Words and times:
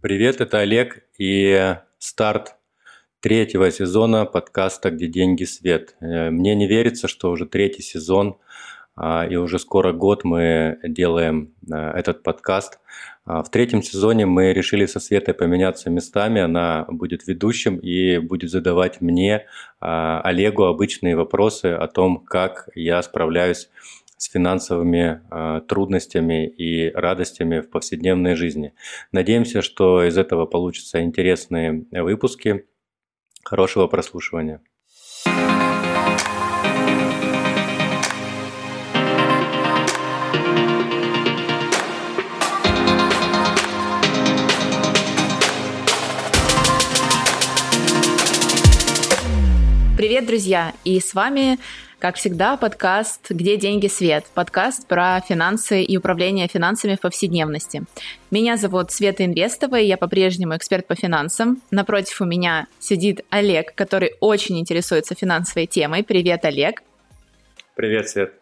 Привет, 0.00 0.40
это 0.40 0.60
Олег 0.60 1.02
и 1.18 1.74
старт 1.98 2.54
третьего 3.18 3.68
сезона 3.72 4.26
подкаста 4.26 4.92
«Где 4.92 5.08
деньги 5.08 5.42
свет». 5.42 5.96
Э, 6.00 6.30
мне 6.30 6.54
не 6.54 6.68
верится, 6.68 7.08
что 7.08 7.32
уже 7.32 7.46
третий 7.46 7.82
сезон 7.82 8.38
а, 8.94 9.26
и 9.28 9.34
уже 9.34 9.58
скоро 9.58 9.92
год 9.92 10.22
мы 10.22 10.78
делаем 10.84 11.52
э, 11.68 11.74
этот 11.74 12.22
подкаст. 12.22 12.78
А, 13.24 13.42
в 13.42 13.50
третьем 13.50 13.82
сезоне 13.82 14.26
мы 14.26 14.52
решили 14.52 14.86
со 14.86 15.00
Светой 15.00 15.34
поменяться 15.34 15.90
местами. 15.90 16.40
Она 16.40 16.84
будет 16.88 17.26
ведущим 17.26 17.76
и 17.76 18.18
будет 18.18 18.50
задавать 18.50 19.00
мне, 19.00 19.46
а, 19.80 20.20
Олегу, 20.22 20.62
обычные 20.64 21.16
вопросы 21.16 21.66
о 21.66 21.88
том, 21.88 22.24
как 22.24 22.68
я 22.76 23.02
справляюсь 23.02 23.68
с 24.18 24.30
финансовыми 24.30 25.22
э, 25.30 25.60
трудностями 25.66 26.46
и 26.46 26.90
радостями 26.90 27.60
в 27.60 27.70
повседневной 27.70 28.34
жизни. 28.34 28.74
Надеемся, 29.12 29.62
что 29.62 30.04
из 30.04 30.18
этого 30.18 30.44
получатся 30.44 31.00
интересные 31.00 31.86
выпуски. 31.90 32.66
Хорошего 33.44 33.86
прослушивания. 33.86 34.60
Привет, 49.96 50.26
друзья! 50.26 50.74
И 50.84 51.00
с 51.00 51.12
вами 51.12 51.58
как 51.98 52.14
всегда, 52.14 52.56
подкаст 52.56 53.30
«Где 53.30 53.56
деньги 53.56 53.88
свет?» 53.88 54.24
Подкаст 54.32 54.86
про 54.86 55.20
финансы 55.20 55.82
и 55.82 55.96
управление 55.96 56.46
финансами 56.46 56.94
в 56.94 57.00
повседневности. 57.00 57.82
Меня 58.30 58.56
зовут 58.56 58.92
Света 58.92 59.24
Инвестова, 59.24 59.80
и 59.80 59.86
я 59.86 59.96
по-прежнему 59.96 60.56
эксперт 60.56 60.86
по 60.86 60.94
финансам. 60.94 61.60
Напротив 61.72 62.20
у 62.20 62.24
меня 62.24 62.68
сидит 62.78 63.24
Олег, 63.30 63.74
который 63.74 64.14
очень 64.20 64.60
интересуется 64.60 65.16
финансовой 65.16 65.66
темой. 65.66 66.04
Привет, 66.04 66.44
Олег. 66.44 66.82
Привет, 67.74 68.08
Свет. 68.08 68.32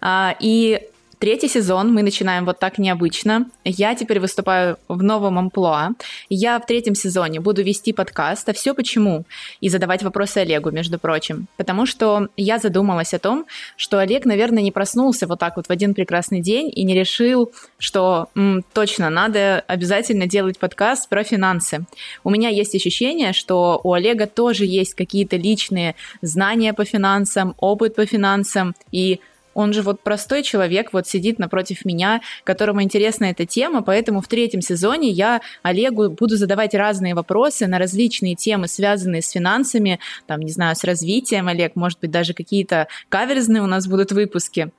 А, 0.00 0.34
и 0.40 0.88
Третий 1.22 1.46
сезон 1.46 1.94
мы 1.94 2.02
начинаем 2.02 2.44
вот 2.44 2.58
так 2.58 2.78
необычно. 2.78 3.48
Я 3.64 3.94
теперь 3.94 4.18
выступаю 4.18 4.76
в 4.88 5.04
новом 5.04 5.38
амплуа. 5.38 5.90
Я 6.28 6.58
в 6.58 6.66
третьем 6.66 6.96
сезоне 6.96 7.38
буду 7.38 7.62
вести 7.62 7.92
подкаст. 7.92 8.48
А 8.48 8.52
все 8.52 8.74
почему? 8.74 9.22
И 9.60 9.68
задавать 9.68 10.02
вопросы 10.02 10.38
Олегу, 10.38 10.72
между 10.72 10.98
прочим. 10.98 11.46
Потому 11.56 11.86
что 11.86 12.26
я 12.36 12.58
задумалась 12.58 13.14
о 13.14 13.20
том, 13.20 13.46
что 13.76 14.00
Олег, 14.00 14.24
наверное, 14.24 14.64
не 14.64 14.72
проснулся 14.72 15.28
вот 15.28 15.38
так 15.38 15.56
вот 15.56 15.68
в 15.68 15.70
один 15.70 15.94
прекрасный 15.94 16.40
день 16.40 16.72
и 16.74 16.82
не 16.82 16.92
решил, 16.92 17.52
что 17.78 18.28
м, 18.34 18.64
точно 18.72 19.08
надо 19.08 19.60
обязательно 19.68 20.26
делать 20.26 20.58
подкаст 20.58 21.08
про 21.08 21.22
финансы. 21.22 21.84
У 22.24 22.30
меня 22.30 22.48
есть 22.48 22.74
ощущение, 22.74 23.32
что 23.32 23.80
у 23.84 23.92
Олега 23.92 24.26
тоже 24.26 24.66
есть 24.66 24.94
какие-то 24.94 25.36
личные 25.36 25.94
знания 26.20 26.72
по 26.72 26.84
финансам, 26.84 27.54
опыт 27.58 27.94
по 27.94 28.06
финансам 28.06 28.74
и 28.90 29.20
он 29.54 29.72
же 29.72 29.82
вот 29.82 30.00
простой 30.00 30.42
человек, 30.42 30.92
вот 30.92 31.06
сидит 31.06 31.38
напротив 31.38 31.84
меня, 31.84 32.20
которому 32.44 32.82
интересна 32.82 33.26
эта 33.26 33.46
тема, 33.46 33.82
поэтому 33.82 34.20
в 34.20 34.28
третьем 34.28 34.60
сезоне 34.60 35.10
я 35.10 35.40
Олегу 35.62 36.10
буду 36.10 36.36
задавать 36.36 36.74
разные 36.74 37.14
вопросы 37.14 37.66
на 37.66 37.78
различные 37.78 38.34
темы, 38.34 38.68
связанные 38.68 39.22
с 39.22 39.30
финансами, 39.30 39.98
там, 40.26 40.40
не 40.40 40.50
знаю, 40.50 40.76
с 40.76 40.84
развитием, 40.84 41.48
Олег, 41.48 41.76
может 41.76 42.00
быть, 42.00 42.10
даже 42.10 42.34
какие-то 42.34 42.88
каверзные 43.08 43.62
у 43.62 43.66
нас 43.66 43.86
будут 43.86 44.12
выпуски. 44.12 44.70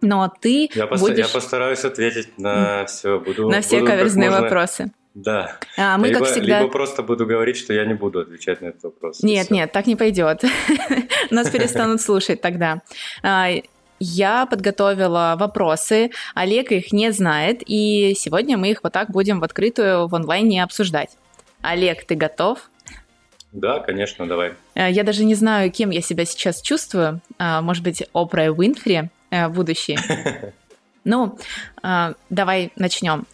Но 0.00 0.32
ты 0.40 0.70
я 0.74 0.86
будешь... 0.86 1.26
Я 1.26 1.28
постараюсь 1.28 1.84
ответить 1.84 2.38
на 2.38 2.84
все. 2.86 3.18
Буду, 3.18 3.48
на 3.48 3.60
все 3.60 3.80
буду 3.80 3.90
каверзные 3.90 4.30
можно... 4.30 4.44
вопросы. 4.44 4.92
Да. 5.14 5.58
А, 5.76 5.98
мы, 5.98 6.08
либо, 6.08 6.20
как 6.20 6.28
всегда... 6.28 6.60
либо 6.60 6.70
просто 6.70 7.02
буду 7.02 7.26
говорить, 7.26 7.56
что 7.56 7.72
я 7.72 7.84
не 7.84 7.94
буду 7.94 8.20
отвечать 8.20 8.60
на 8.60 8.66
этот 8.66 8.84
вопрос. 8.84 9.22
Нет, 9.22 9.50
нет, 9.50 9.72
так 9.72 9.86
не 9.86 9.96
пойдет. 9.96 10.42
Нас 11.30 11.50
перестанут 11.50 12.00
слушать 12.00 12.40
тогда. 12.40 12.82
Я 14.00 14.46
подготовила 14.46 15.34
вопросы, 15.38 16.10
Олег 16.34 16.72
их 16.72 16.92
не 16.92 17.12
знает, 17.12 17.62
и 17.66 18.14
сегодня 18.16 18.56
мы 18.56 18.70
их 18.70 18.80
вот 18.82 18.92
так 18.92 19.10
будем 19.10 19.40
в 19.40 19.44
открытую 19.44 20.06
в 20.06 20.14
онлайне 20.14 20.62
обсуждать. 20.62 21.10
Олег, 21.62 22.04
ты 22.04 22.14
готов? 22.14 22.70
Да, 23.52 23.80
конечно, 23.80 24.26
давай. 24.26 24.52
Э, 24.74 24.90
я 24.90 25.04
даже 25.04 25.24
не 25.24 25.34
знаю, 25.34 25.70
кем 25.72 25.90
я 25.90 26.00
себя 26.00 26.24
сейчас 26.24 26.60
чувствую. 26.60 27.20
А, 27.38 27.62
может 27.62 27.82
быть, 27.82 28.04
Опра 28.12 28.50
Уинфри 28.50 29.10
э, 29.30 29.48
будущее. 29.48 29.98
Ну, 31.08 31.38
а, 31.82 32.12
давай 32.28 32.70
начнем. 32.76 33.26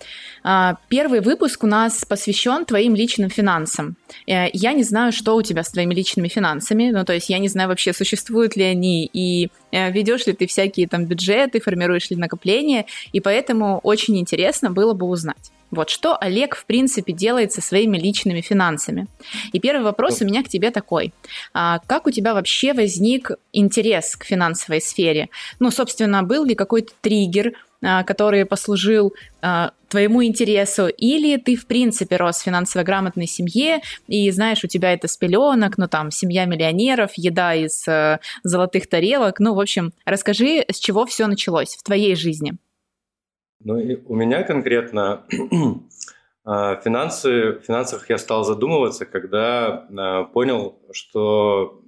А, 0.44 0.76
первый 0.88 1.20
выпуск 1.20 1.64
у 1.64 1.66
нас 1.66 2.04
посвящен 2.04 2.64
твоим 2.64 2.94
личным 2.94 3.30
финансам. 3.30 3.96
Э, 4.28 4.46
я 4.52 4.72
не 4.74 4.84
знаю, 4.84 5.10
что 5.10 5.34
у 5.34 5.42
тебя 5.42 5.64
с 5.64 5.70
твоими 5.70 5.92
личными 5.92 6.28
финансами, 6.28 6.90
ну, 6.90 7.04
то 7.04 7.12
есть 7.12 7.30
я 7.30 7.38
не 7.38 7.48
знаю 7.48 7.68
вообще, 7.68 7.92
существуют 7.92 8.54
ли 8.54 8.62
они, 8.62 9.10
и 9.12 9.50
э, 9.72 9.90
ведешь 9.90 10.26
ли 10.26 10.34
ты 10.34 10.46
всякие 10.46 10.86
там 10.86 11.06
бюджеты, 11.06 11.60
формируешь 11.60 12.10
ли 12.10 12.16
накопления, 12.16 12.86
и 13.12 13.20
поэтому 13.20 13.80
очень 13.82 14.18
интересно 14.20 14.70
было 14.70 14.92
бы 14.92 15.06
узнать. 15.06 15.50
Вот 15.74 15.90
что 15.90 16.16
Олег, 16.16 16.54
в 16.56 16.66
принципе, 16.66 17.12
делает 17.12 17.52
со 17.52 17.60
своими 17.60 17.98
личными 17.98 18.40
финансами. 18.40 19.06
И 19.52 19.58
первый 19.58 19.82
вопрос 19.82 20.22
у 20.22 20.24
меня 20.24 20.42
к 20.42 20.48
тебе 20.48 20.70
такой. 20.70 21.12
А 21.52 21.80
как 21.86 22.06
у 22.06 22.10
тебя 22.10 22.34
вообще 22.34 22.72
возник 22.72 23.32
интерес 23.52 24.16
к 24.16 24.24
финансовой 24.24 24.80
сфере? 24.80 25.28
Ну, 25.58 25.70
собственно, 25.70 26.22
был 26.22 26.44
ли 26.44 26.54
какой-то 26.54 26.92
триггер, 27.00 27.54
который 28.06 28.46
послужил 28.46 29.14
а, 29.42 29.72
твоему 29.88 30.24
интересу, 30.24 30.88
или 30.88 31.36
ты, 31.36 31.54
в 31.54 31.66
принципе, 31.66 32.16
рос 32.16 32.38
в 32.38 32.42
финансово 32.42 32.82
грамотной 32.82 33.26
семье, 33.26 33.80
и, 34.08 34.28
знаешь, 34.32 34.64
у 34.64 34.66
тебя 34.66 34.92
это 34.92 35.06
с 35.06 35.16
пеленок, 35.16 35.78
ну, 35.78 35.86
там, 35.86 36.10
семья 36.10 36.46
миллионеров, 36.46 37.12
еда 37.14 37.54
из 37.54 37.86
э, 37.86 38.18
золотых 38.42 38.88
тарелок, 38.88 39.38
ну, 39.38 39.54
в 39.54 39.60
общем, 39.60 39.92
расскажи, 40.04 40.64
с 40.68 40.78
чего 40.80 41.06
все 41.06 41.28
началось 41.28 41.76
в 41.76 41.84
твоей 41.84 42.16
жизни. 42.16 42.54
Ну, 43.60 43.78
и 43.78 43.96
у 44.06 44.16
меня 44.16 44.42
конкретно 44.42 45.24
а, 46.44 46.80
финансы, 46.80 47.60
финансах 47.64 48.10
я 48.10 48.18
стал 48.18 48.44
задумываться, 48.44 49.06
когда 49.06 49.86
а, 49.96 50.24
понял, 50.24 50.78
что 50.92 51.80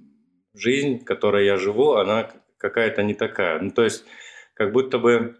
жизнь, 0.53 0.99
в 0.99 1.03
которой 1.03 1.45
я 1.45 1.57
живу, 1.57 1.95
она 1.95 2.29
какая-то 2.57 3.03
не 3.03 3.13
такая. 3.13 3.59
Ну, 3.59 3.71
то 3.71 3.83
есть, 3.83 4.05
как 4.53 4.71
будто 4.71 4.97
бы 4.97 5.35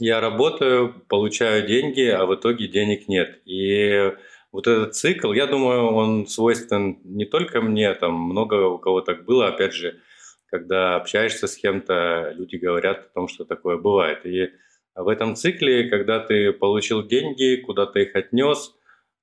я 0.00 0.20
работаю, 0.20 1.04
получаю 1.08 1.66
деньги, 1.66 2.06
а 2.06 2.26
в 2.26 2.34
итоге 2.34 2.68
денег 2.68 3.06
нет. 3.08 3.40
И 3.44 4.12
вот 4.52 4.66
этот 4.66 4.94
цикл, 4.94 5.32
я 5.32 5.46
думаю, 5.46 5.92
он 5.92 6.26
свойствен 6.26 6.98
не 7.04 7.24
только 7.24 7.60
мне, 7.60 7.94
там 7.94 8.14
много 8.14 8.66
у 8.66 8.78
кого 8.78 9.00
так 9.00 9.24
было, 9.24 9.48
опять 9.48 9.74
же, 9.74 10.00
когда 10.46 10.96
общаешься 10.96 11.46
с 11.46 11.56
кем-то, 11.56 12.32
люди 12.36 12.56
говорят 12.56 12.98
о 12.98 13.14
том, 13.14 13.28
что 13.28 13.44
такое 13.44 13.76
бывает. 13.76 14.26
И 14.26 14.50
в 14.96 15.06
этом 15.06 15.36
цикле, 15.36 15.88
когда 15.88 16.18
ты 16.18 16.52
получил 16.52 17.06
деньги, 17.06 17.62
куда 17.64 17.86
ты 17.86 18.02
их 18.02 18.16
отнес, 18.16 18.74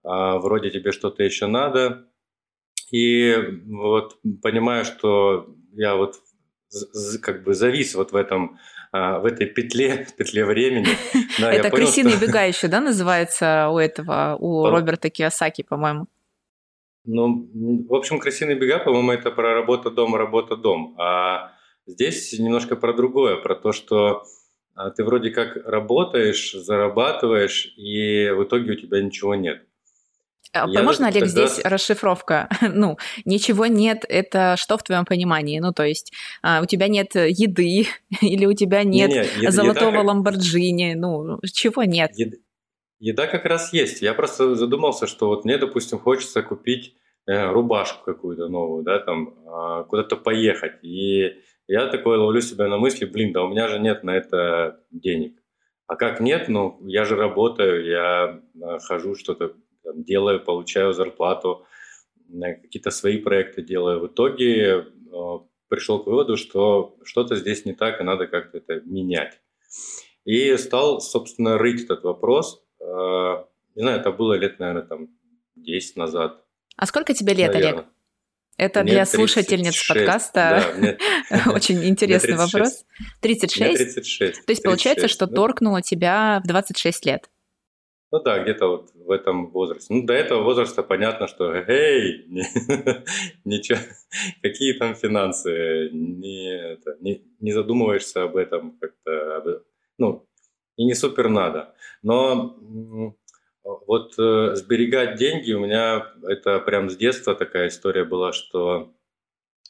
а, 0.03 0.37
вроде 0.37 0.69
тебе 0.69 0.91
что-то 0.91 1.23
еще 1.23 1.47
надо, 1.47 2.07
и 2.91 3.35
вот 3.65 4.17
понимаю, 4.41 4.85
что 4.85 5.53
я 5.73 5.95
вот 5.95 6.15
как 7.21 7.43
бы 7.43 7.53
завис 7.53 7.95
вот 7.95 8.11
в 8.11 8.15
этом 8.15 8.59
в 8.91 9.25
этой 9.25 9.47
петле, 9.47 10.07
петле 10.17 10.45
времени. 10.45 10.87
Да, 11.39 11.53
Это 11.53 11.69
крысиный 11.69 12.11
что... 12.11 12.25
бега 12.25 12.43
еще, 12.43 12.67
да, 12.67 12.79
называется 12.79 13.69
у 13.69 13.77
этого, 13.77 14.37
у 14.39 14.67
Роберта 14.69 15.09
Киосаки, 15.09 15.63
по-моему? 15.63 16.07
Ну, 17.05 17.47
в 17.87 17.93
общем, 17.93 18.19
крысиный 18.19 18.55
бега, 18.55 18.79
по-моему, 18.79 19.11
это 19.11 19.31
про 19.31 19.53
работа 19.53 19.91
дом, 19.91 20.15
работа 20.15 20.57
дом. 20.57 20.95
А 20.97 21.51
здесь 21.85 22.37
немножко 22.39 22.75
про 22.75 22.93
другое, 22.93 23.37
про 23.37 23.55
то, 23.55 23.71
что 23.71 24.23
а 24.77 24.91
ты 24.91 25.03
вроде 25.03 25.31
как 25.31 25.57
работаешь, 25.65 26.51
зарабатываешь, 26.53 27.73
и 27.77 28.29
в 28.29 28.43
итоге 28.43 28.73
у 28.73 28.75
тебя 28.75 29.01
ничего 29.01 29.33
нет. 29.33 29.66
А 30.53 30.67
Я 30.67 30.83
можно, 30.83 31.07
Олег, 31.07 31.25
тогда... 31.25 31.47
здесь 31.47 31.63
расшифровка? 31.63 32.49
ну, 32.61 32.97
ничего 33.25 33.65
нет, 33.65 34.05
это 34.07 34.55
что 34.57 34.77
в 34.77 34.83
твоем 34.83 35.05
понимании? 35.05 35.59
Ну, 35.59 35.73
то 35.73 35.83
есть 35.83 36.13
а, 36.41 36.61
у 36.61 36.65
тебя 36.65 36.87
нет 36.87 37.15
еды, 37.15 37.87
или 38.21 38.45
у 38.45 38.53
тебя 38.53 38.83
нет 38.83 39.09
не, 39.09 39.41
не, 39.41 39.51
золотого 39.51 39.89
еда 39.89 40.01
ламборджини, 40.01 40.93
ну, 40.95 41.39
чего 41.53 41.83
нет? 41.83 42.11
Еда, 42.15 42.37
еда 42.99 43.27
как 43.27 43.45
раз 43.45 43.73
есть. 43.73 44.01
Я 44.01 44.13
просто 44.13 44.55
задумался, 44.55 45.07
что 45.07 45.27
вот 45.27 45.45
мне, 45.45 45.57
допустим, 45.57 45.99
хочется 45.99 46.41
купить 46.41 46.95
э, 47.25 47.51
рубашку 47.51 48.03
какую-то 48.05 48.47
новую, 48.47 48.83
да, 48.83 48.99
там, 48.99 49.29
э, 49.29 49.83
куда-то 49.89 50.15
поехать, 50.17 50.83
и 50.83 51.33
я 51.67 51.87
такой 51.87 52.17
ловлю 52.17 52.41
себя 52.41 52.67
на 52.67 52.77
мысли, 52.77 53.05
блин, 53.05 53.33
да 53.33 53.43
у 53.43 53.49
меня 53.49 53.67
же 53.67 53.79
нет 53.79 54.03
на 54.03 54.11
это 54.11 54.79
денег. 54.91 55.37
А 55.85 55.95
как 55.95 56.19
нет? 56.19 56.49
Ну, 56.49 56.79
я 56.81 57.05
же 57.05 57.15
работаю, 57.15 57.85
я 57.85 58.41
хожу, 58.87 59.15
что-то 59.15 59.53
делаю, 59.95 60.43
получаю 60.43 60.93
зарплату, 60.93 61.65
э, 62.29 62.55
какие-то 62.61 62.91
свои 62.91 63.17
проекты 63.17 63.61
делаю. 63.61 63.99
В 63.99 64.07
итоге 64.07 64.65
э, 64.65 64.83
пришел 65.67 66.03
к 66.03 66.07
выводу, 66.07 66.37
что 66.37 66.97
что-то 67.03 67.35
здесь 67.35 67.65
не 67.65 67.73
так, 67.73 67.99
и 67.99 68.03
надо 68.03 68.27
как-то 68.27 68.57
это 68.57 68.81
менять. 68.81 69.39
И 70.25 70.55
стал, 70.57 70.99
собственно, 71.01 71.57
рыть 71.57 71.83
этот 71.83 72.03
вопрос. 72.03 72.61
Не 72.79 73.81
знаю, 73.81 73.99
это 73.99 74.11
было 74.11 74.33
лет, 74.33 74.59
наверное, 74.59 74.83
там 74.83 75.07
10 75.55 75.95
назад. 75.97 76.43
А 76.75 76.85
сколько 76.85 77.13
тебе 77.13 77.33
лет, 77.33 77.53
наверное. 77.53 77.81
Олег? 77.81 77.87
Это 78.57 78.81
мне 78.81 78.93
для 78.93 79.05
36, 79.05 79.15
слушательниц 79.15 79.87
подкаста 79.87 80.63
да, 80.65 80.77
мне, 80.77 80.97
очень 81.53 81.85
интересный 81.85 82.35
36. 82.35 82.53
вопрос. 82.53 82.85
36? 83.21 83.59
Мне 83.61 83.77
36. 83.77 84.17
То 84.17 84.25
есть 84.25 84.45
36, 84.45 84.63
получается, 84.63 85.07
что 85.07 85.27
да. 85.27 85.35
торкнуло 85.35 85.81
тебя 85.83 86.41
в 86.43 86.47
26 86.47 87.05
лет? 87.05 87.29
Ну 88.11 88.21
да, 88.23 88.41
где-то 88.41 88.67
вот 88.67 88.91
в 88.93 89.11
этом 89.11 89.51
возрасте. 89.51 89.93
Ну, 89.93 90.05
до 90.05 90.13
этого 90.13 90.41
возраста 90.41 90.81
понятно, 90.81 91.27
что 91.27 91.53
эй, 91.53 92.25
ничего, 93.43 93.79
какие 94.41 94.73
там 94.73 94.95
финансы, 94.95 95.89
не, 95.91 96.73
это, 96.73 96.95
не, 97.01 97.21
не 97.41 97.51
задумываешься 97.51 98.23
об 98.23 98.37
этом 98.37 98.77
как-то, 98.79 99.63
ну, 99.97 100.25
и 100.77 100.85
не 100.85 100.93
супер 100.93 101.27
надо. 101.27 101.75
Но 102.01 102.57
вот 103.63 104.13
э, 104.17 104.55
сберегать 104.55 105.17
деньги 105.17 105.51
у 105.51 105.59
меня 105.59 106.13
это 106.23 106.59
прям 106.59 106.89
с 106.89 106.95
детства 106.95 107.35
такая 107.35 107.67
история 107.67 108.05
была, 108.05 108.31
что 108.31 108.93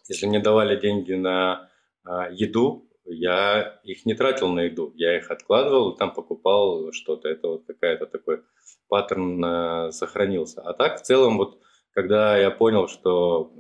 если 0.08 0.28
мне 0.28 0.40
давали 0.40 0.80
деньги 0.80 1.14
на 1.14 1.72
э, 2.06 2.28
еду, 2.32 2.87
я 3.08 3.80
их 3.84 4.06
не 4.06 4.14
тратил 4.14 4.50
на 4.50 4.62
еду, 4.62 4.94
я 4.96 5.18
их 5.18 5.32
откладывал 5.32 5.92
и 5.92 5.98
там 5.98 6.14
покупал 6.14 6.92
что-то. 6.92 7.30
Это 7.30 7.48
вот 7.48 7.66
какая-то 7.66 8.06
такой 8.06 8.42
паттерн 8.88 9.44
э, 9.44 9.92
сохранился. 9.92 10.62
А 10.62 10.74
так 10.74 11.00
в 11.00 11.04
целом 11.04 11.38
вот 11.38 11.60
когда 11.92 12.38
я 12.38 12.52
понял, 12.52 12.88
что 12.88 13.52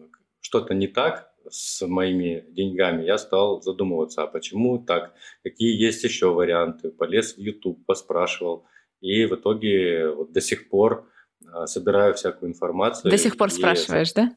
что-то 0.41 0.73
не 0.73 0.87
так 0.87 1.31
с 1.49 1.85
моими 1.85 2.45
деньгами, 2.49 3.03
я 3.03 3.17
стал 3.17 3.61
задумываться, 3.61 4.23
а 4.23 4.27
почему 4.27 4.79
так, 4.79 5.13
какие 5.43 5.75
есть 5.81 6.03
еще 6.03 6.33
варианты. 6.33 6.91
Полез 6.91 7.35
в 7.35 7.39
YouTube, 7.39 7.85
поспрашивал– 7.85 8.65
и 9.01 9.25
в 9.25 9.35
итоге 9.35 10.09
вот 10.09 10.31
до 10.31 10.41
сих 10.41 10.69
пор 10.69 11.09
а, 11.45 11.67
собираю 11.67 12.13
всякую 12.15 12.49
информацию. 12.49 13.11
До 13.11 13.17
сих 13.17 13.37
пор 13.37 13.51
спрашиваешь, 13.51 14.13
да? 14.13 14.33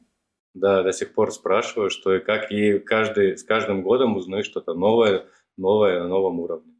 Да, 0.53 0.83
до 0.83 0.91
сих 0.91 1.13
пор 1.13 1.31
спрашиваю, 1.31 1.89
что 1.89 2.15
и 2.15 2.19
как, 2.19 2.51
и 2.51 2.79
каждый, 2.79 3.37
с 3.37 3.43
каждым 3.43 3.83
годом 3.83 4.17
узнаю 4.17 4.43
что-то 4.43 4.73
новое, 4.73 5.25
новое 5.57 6.01
на 6.01 6.07
новом 6.07 6.39
уровне. 6.39 6.73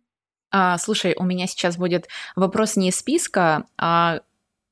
А, 0.52 0.78
слушай, 0.78 1.16
у 1.18 1.24
меня 1.24 1.48
сейчас 1.48 1.78
будет 1.78 2.08
вопрос 2.36 2.76
не 2.76 2.90
из 2.90 2.98
списка, 2.98 3.66
а 3.78 4.20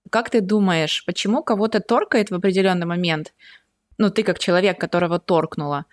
как 0.10 0.30
ты 0.30 0.42
думаешь, 0.42 1.06
почему 1.06 1.44
кого-то 1.44 1.80
торкает 1.80 2.32
в 2.32 2.36
определенный 2.36 2.86
момент? 2.86 3.34
Ну, 3.98 4.10
ты 4.10 4.24
как 4.24 4.40
человек, 4.40 4.80
которого 4.80 5.20
торкнуло, 5.20 5.86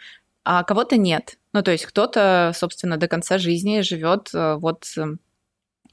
а 0.44 0.64
кого-то 0.64 0.96
нет. 0.96 1.38
Ну, 1.52 1.62
то 1.62 1.70
есть 1.70 1.86
кто-то, 1.86 2.52
собственно, 2.54 2.96
до 2.96 3.08
конца 3.08 3.38
жизни 3.38 3.80
живет 3.80 4.30
э, 4.34 4.56
вот 4.56 4.84
эм, 4.96 5.20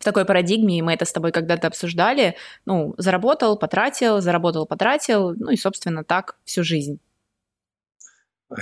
в 0.04 0.06
такой 0.06 0.26
парадигме, 0.26 0.78
и 0.78 0.82
мы 0.82 0.94
это 0.94 1.06
с 1.06 1.14
тобой 1.14 1.32
когда-то 1.32 1.68
обсуждали, 1.68 2.36
ну, 2.66 2.94
заработал, 2.98 3.58
потратил, 3.58 4.20
заработал, 4.22 4.66
потратил, 4.66 5.34
ну 5.34 5.50
и, 5.52 5.58
собственно, 5.58 6.04
так 6.04 6.36
всю 6.44 6.64
жизнь. 6.64 7.00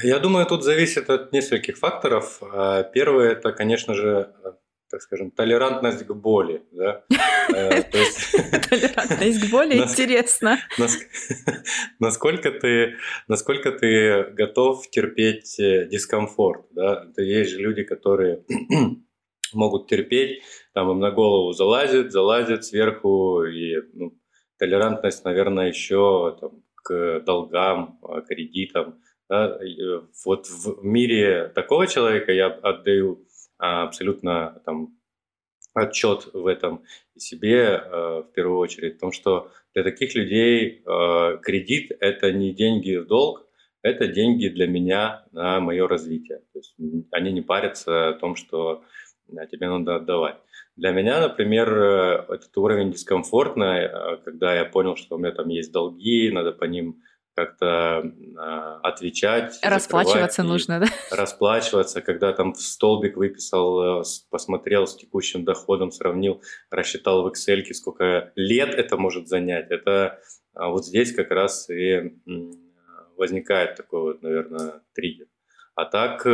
Я 0.03 0.19
думаю, 0.19 0.45
тут 0.45 0.63
зависит 0.63 1.09
от 1.09 1.33
нескольких 1.33 1.77
факторов. 1.77 2.41
А, 2.43 2.83
первое– 2.83 3.31
это, 3.31 3.51
конечно 3.51 3.93
же, 3.93 4.33
так 4.89 5.01
скажем, 5.01 5.31
толерантность 5.31 6.05
к 6.05 6.13
боли. 6.13 6.63
Да? 6.71 7.03
Э, 7.53 7.81
толерантность 8.69 9.47
к 9.47 9.51
боли 9.51 9.77
интересно. 9.77 10.59
Насколько 11.99 12.51
ты, 12.51 12.95
насколько 13.27 13.71
ты 13.71 14.25
готов 14.31 14.87
терпеть 14.89 15.59
э, 15.59 15.87
дискомфорт. 15.87 16.67
Да? 16.71 17.07
Есть 17.17 17.51
же 17.51 17.57
люди, 17.57 17.83
которые 17.83 18.43
могут 19.53 19.87
терпеть, 19.87 20.43
там 20.73 20.91
им 20.91 20.99
на 20.99 21.11
голову 21.11 21.51
залазит, 21.53 22.11
залазит 22.11 22.65
сверху, 22.65 23.43
и 23.43 23.77
ну, 23.93 24.17
толерантность, 24.57 25.25
наверное, 25.25 25.69
еще 25.69 26.37
там, 26.39 26.63
к 26.83 27.21
долгам, 27.21 27.99
а, 28.03 28.21
кредитам. 28.21 29.01
Да? 29.29 29.57
Э, 29.57 30.01
вот 30.25 30.47
в 30.47 30.83
мире 30.83 31.51
такого 31.55 31.87
человека 31.87 32.31
я 32.31 32.47
отдаю 32.47 33.25
а, 33.57 33.83
абсолютно 33.83 34.61
там, 34.65 34.97
отчет 35.73 36.29
в 36.33 36.45
этом 36.47 36.83
себе 37.17 37.75
а, 37.75 38.21
в 38.23 38.31
первую 38.33 38.59
очередь, 38.59 38.95
потому 38.95 39.11
что 39.11 39.51
для 39.73 39.83
таких 39.83 40.15
людей 40.15 40.83
кредит– 40.83 41.91
это 42.01 42.33
не 42.33 42.53
деньги 42.53 42.97
в 42.97 43.07
долг, 43.07 43.47
это 43.81 44.07
деньги 44.07 44.47
для 44.49 44.67
меня 44.67 45.25
на 45.31 45.61
мое 45.61 45.87
развитие. 45.87 46.39
То 46.51 46.59
есть 46.59 46.75
они 47.11 47.31
не 47.31 47.41
парятся 47.41 48.09
о 48.09 48.13
том, 48.13 48.35
что 48.35 48.83
а 49.37 49.45
тебе 49.45 49.69
надо 49.69 49.95
отдавать. 49.95 50.37
Для 50.77 50.91
меня, 50.91 51.19
например, 51.19 51.69
э, 51.73 52.25
этот 52.29 52.57
уровень 52.57 52.91
дискомфортно, 52.91 53.63
э, 53.63 54.17
когда 54.23 54.55
я 54.55 54.65
понял, 54.65 54.95
что 54.95 55.15
у 55.15 55.19
меня 55.19 55.31
там 55.31 55.49
есть 55.49 55.71
долги, 55.71 56.31
надо 56.31 56.53
по 56.53 56.63
ним 56.63 57.01
как-то 57.35 58.03
э, 58.03 58.79
отвечать. 58.81 59.59
Расплачиваться 59.63 60.43
нужно, 60.43 60.79
да? 60.79 60.87
Расплачиваться, 61.15 62.01
когда 62.01 62.31
там 62.33 62.55
столбик 62.55 63.17
выписал, 63.17 64.03
посмотрел 64.29 64.87
с 64.87 64.95
текущим 64.95 65.43
доходом, 65.43 65.91
сравнил, 65.91 66.41
рассчитал 66.69 67.23
в 67.23 67.27
Excel, 67.27 67.63
сколько 67.73 68.31
лет 68.35 68.73
это 68.73 68.97
может 68.97 69.27
занять. 69.27 69.69
Это 69.71 70.19
вот 70.53 70.85
здесь 70.85 71.13
как 71.13 71.31
раз 71.31 71.69
и 71.69 72.13
возникает 73.17 73.75
такой 73.75 74.01
вот, 74.01 74.21
наверное, 74.21 74.81
триггер. 74.93 75.27
А 75.75 75.85
так, 75.85 76.25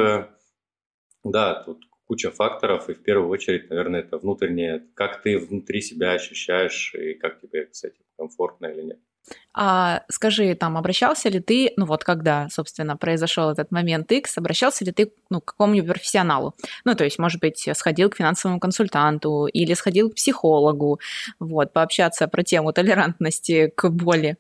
да, 1.23 1.63
тут 1.63 1.87
куча 2.07 2.31
факторов, 2.31 2.89
и 2.89 2.94
в 2.94 3.04
первую 3.04 3.30
очередь, 3.30 3.69
наверное, 3.69 4.00
это 4.00 4.18
внутреннее, 4.18 4.83
как 4.94 5.21
ты 5.21 5.38
внутри 5.38 5.81
себя 5.81 6.13
ощущаешь, 6.13 6.95
и 6.95 7.13
как 7.13 7.39
тебе 7.42 7.68
с 7.71 7.83
этим 7.83 8.04
комфортно 8.18 8.68
или 8.68 8.81
нет. 8.81 9.00
А 9.54 10.04
скажи, 10.09 10.56
там, 10.56 10.77
обращался 10.77 11.27
ли 11.30 11.42
ты, 11.42 11.74
ну 11.75 11.86
вот 11.86 12.06
когда, 12.06 12.48
собственно, 12.50 12.95
произошел 12.95 13.50
этот 13.50 13.71
момент 13.71 14.09
X, 14.12 14.38
обращался 14.38 14.86
ли 14.86 14.94
ты 14.94 15.12
ну, 15.30 15.42
к 15.42 15.45
какому-нибудь 15.45 15.89
профессионалу? 15.89 16.56
Ну, 16.86 16.95
то 16.95 17.04
есть, 17.04 17.19
может 17.19 17.42
быть, 17.42 17.68
сходил 17.74 18.10
к 18.10 18.15
финансовому 18.15 18.60
консультанту 18.60 19.48
или 19.48 19.74
сходил 19.74 20.10
к 20.10 20.15
психологу, 20.15 21.00
вот, 21.39 21.74
пообщаться 21.74 22.27
про 22.27 22.44
тему 22.44 22.71
толерантности 22.71 23.71
к 23.75 23.89
боли? 23.89 24.38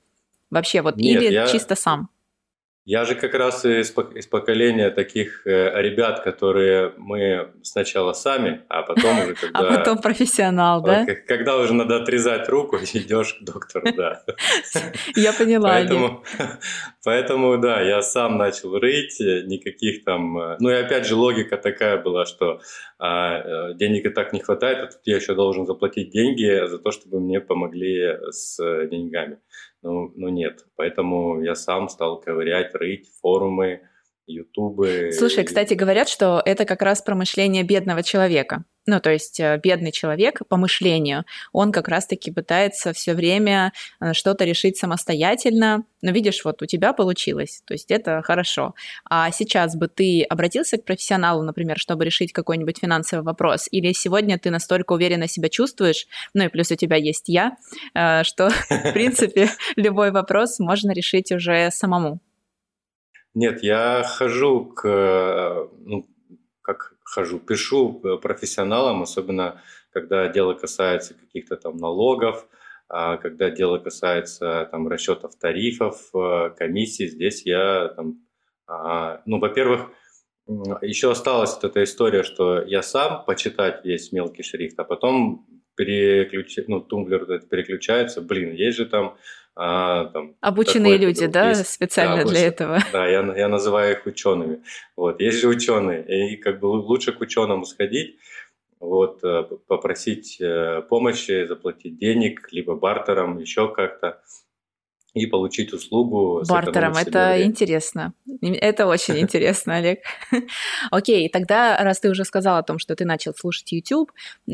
Вообще, 0.49 0.81
вот, 0.81 0.95
Нет, 0.95 1.21
или 1.21 1.33
я... 1.33 1.47
чисто 1.47 1.75
сам? 1.75 2.09
Я 2.87 3.03
же 3.03 3.15
как 3.15 3.33
раз 3.33 3.65
из, 3.65 3.93
из 4.15 4.27
поколения 4.27 4.89
таких 4.91 5.45
э, 5.45 5.81
ребят, 5.81 6.21
которые 6.21 6.93
мы 6.95 7.51
сначала 7.61 8.13
сами, 8.13 8.61
а 8.69 8.81
потом 8.83 9.19
уже 9.19 9.35
когда... 9.41 9.59
А 9.59 9.77
потом 9.77 9.97
профессионал, 9.97 10.81
да? 10.81 11.05
Когда 11.27 11.57
уже 11.57 11.73
надо 11.73 11.97
отрезать 11.97 12.47
руку, 12.47 12.77
идешь 12.93 13.33
к 13.33 13.43
доктору, 13.43 13.87
да. 13.93 14.23
Я 15.17 15.33
поняла. 15.33 15.71
Поэтому, 15.71 16.23
поэтому, 17.03 17.57
да, 17.57 17.81
я 17.81 18.01
сам 18.01 18.37
начал 18.37 18.79
рыть, 18.79 19.19
никаких 19.19 20.05
там... 20.05 20.39
Э, 20.39 20.55
ну 20.61 20.69
и 20.69 20.75
опять 20.75 21.05
же 21.05 21.15
логика 21.15 21.57
такая 21.57 22.01
была, 22.01 22.25
что 22.25 22.61
а, 22.99 23.39
э, 23.71 23.73
денег 23.73 24.05
и 24.05 24.09
так 24.11 24.31
не 24.31 24.39
хватает, 24.39 24.77
а 24.79 24.85
тут 24.87 25.01
я 25.03 25.17
еще 25.17 25.35
должен 25.35 25.65
заплатить 25.65 26.11
деньги 26.11 26.65
за 26.65 26.79
то, 26.79 26.91
чтобы 26.91 27.19
мне 27.19 27.41
помогли 27.41 28.17
с 28.31 28.57
деньгами. 28.87 29.39
Ну, 29.81 30.11
ну 30.15 30.29
нет. 30.29 30.65
Поэтому 30.75 31.41
я 31.41 31.55
сам 31.55 31.89
стал 31.89 32.19
ковырять, 32.19 32.73
рыть 32.75 33.09
форумы, 33.21 33.81
ютубы. 34.27 35.11
Слушай, 35.11 35.43
кстати, 35.43 35.73
говорят, 35.73 36.09
что 36.09 36.41
это 36.45 36.65
как 36.65 36.81
раз 36.81 37.01
промышление 37.01 37.63
бедного 37.63 38.03
человека. 38.03 38.65
Ну, 38.89 39.01
то 39.01 39.11
есть 39.11 39.39
э, 39.41 39.59
бедный 39.61 39.91
человек 39.91 40.41
по 40.47 40.55
мышлению, 40.55 41.25
он 41.51 41.73
как 41.73 41.89
раз-таки 41.89 42.31
пытается 42.31 42.93
все 42.93 43.13
время 43.13 43.73
э, 43.99 44.13
что-то 44.13 44.45
решить 44.45 44.77
самостоятельно. 44.77 45.83
Но 46.01 46.11
видишь, 46.11 46.45
вот 46.45 46.61
у 46.61 46.65
тебя 46.65 46.93
получилось, 46.93 47.61
то 47.65 47.73
есть 47.73 47.91
это 47.91 48.21
хорошо. 48.23 48.75
А 49.09 49.29
сейчас 49.31 49.75
бы 49.75 49.89
ты 49.89 50.23
обратился 50.23 50.77
к 50.77 50.85
профессионалу, 50.85 51.43
например, 51.43 51.77
чтобы 51.77 52.05
решить 52.05 52.31
какой-нибудь 52.31 52.79
финансовый 52.79 53.23
вопрос, 53.23 53.67
или 53.71 53.91
сегодня 53.91 54.39
ты 54.39 54.51
настолько 54.51 54.93
уверенно 54.93 55.27
себя 55.27 55.49
чувствуешь, 55.49 56.07
ну 56.33 56.45
и 56.45 56.47
плюс 56.47 56.71
у 56.71 56.75
тебя 56.75 56.95
есть 56.95 57.27
я, 57.27 57.57
э, 57.93 58.23
что, 58.23 58.49
в 58.69 58.93
принципе, 58.93 59.49
любой 59.75 60.11
вопрос 60.11 60.59
можно 60.59 60.91
решить 60.91 61.33
уже 61.33 61.71
самому. 61.71 62.21
Нет, 63.39 63.61
я 63.61 64.01
хожу 64.01 64.65
к, 64.65 65.69
ну, 65.85 66.07
как 66.63 66.95
хожу, 67.03 67.39
пишу 67.39 67.93
профессионалам, 68.19 69.03
особенно 69.03 69.61
когда 69.91 70.27
дело 70.27 70.55
касается 70.55 71.13
каких-то 71.13 71.55
там 71.55 71.77
налогов, 71.77 72.47
а 72.89 73.17
когда 73.17 73.51
дело 73.51 73.77
касается 73.77 74.67
там 74.71 74.87
расчетов 74.87 75.35
тарифов, 75.35 76.09
э, 76.15 76.49
комиссий, 76.57 77.05
здесь 77.05 77.45
я 77.45 77.89
там, 77.89 78.25
а, 78.65 79.21
ну, 79.27 79.37
во-первых, 79.37 79.91
еще 80.81 81.11
осталась 81.11 81.53
вот 81.53 81.63
эта 81.63 81.83
история, 81.83 82.23
что 82.23 82.63
я 82.63 82.81
сам 82.81 83.23
почитать 83.23 83.85
весь 83.85 84.11
мелкий 84.11 84.41
шрифт, 84.41 84.79
а 84.79 84.83
потом 84.83 85.45
переключ... 85.75 86.57
ну, 86.67 86.81
тумблер 86.81 87.39
переключается, 87.41 88.19
блин, 88.19 88.53
есть 88.53 88.77
же 88.77 88.87
там 88.87 89.15
а, 89.59 90.05
там, 90.05 90.35
Обученные 90.39 90.97
люди, 90.97 91.25
да, 91.25 91.49
есть, 91.49 91.67
специально 91.67 92.23
да, 92.23 92.29
для 92.29 92.45
этого. 92.45 92.79
Да, 92.91 93.07
я, 93.07 93.21
я 93.35 93.47
называю 93.47 93.97
их 93.97 94.05
учеными. 94.05 94.61
Вот, 94.95 95.19
есть 95.19 95.41
же 95.41 95.47
ученые, 95.47 96.33
и 96.33 96.37
как 96.37 96.59
бы 96.59 96.67
лучше 96.67 97.11
к 97.11 97.19
ученому 97.21 97.65
сходить, 97.65 98.17
вот, 98.79 99.23
э, 99.23 99.43
попросить 99.67 100.39
э, 100.39 100.83
помощи, 100.87 101.47
заплатить 101.47 101.97
денег, 101.97 102.47
либо 102.51 102.75
бартером, 102.75 103.39
еще 103.39 103.73
как-то, 103.73 104.21
и 105.15 105.25
получить 105.25 105.73
услугу. 105.73 106.43
Бартером, 106.47 106.93
это 106.93 107.29
время. 107.29 107.45
интересно. 107.45 108.13
Это 108.41 108.85
очень 108.85 109.17
интересно, 109.19 109.77
Олег. 109.77 110.01
Окей, 110.91 111.29
тогда, 111.29 111.77
раз 111.81 111.99
ты 111.99 112.11
уже 112.11 112.25
сказал 112.25 112.57
о 112.57 112.63
том, 112.63 112.77
что 112.77 112.95
ты 112.95 113.05
начал 113.05 113.33
слушать 113.33 113.71
YouTube, 113.71 114.11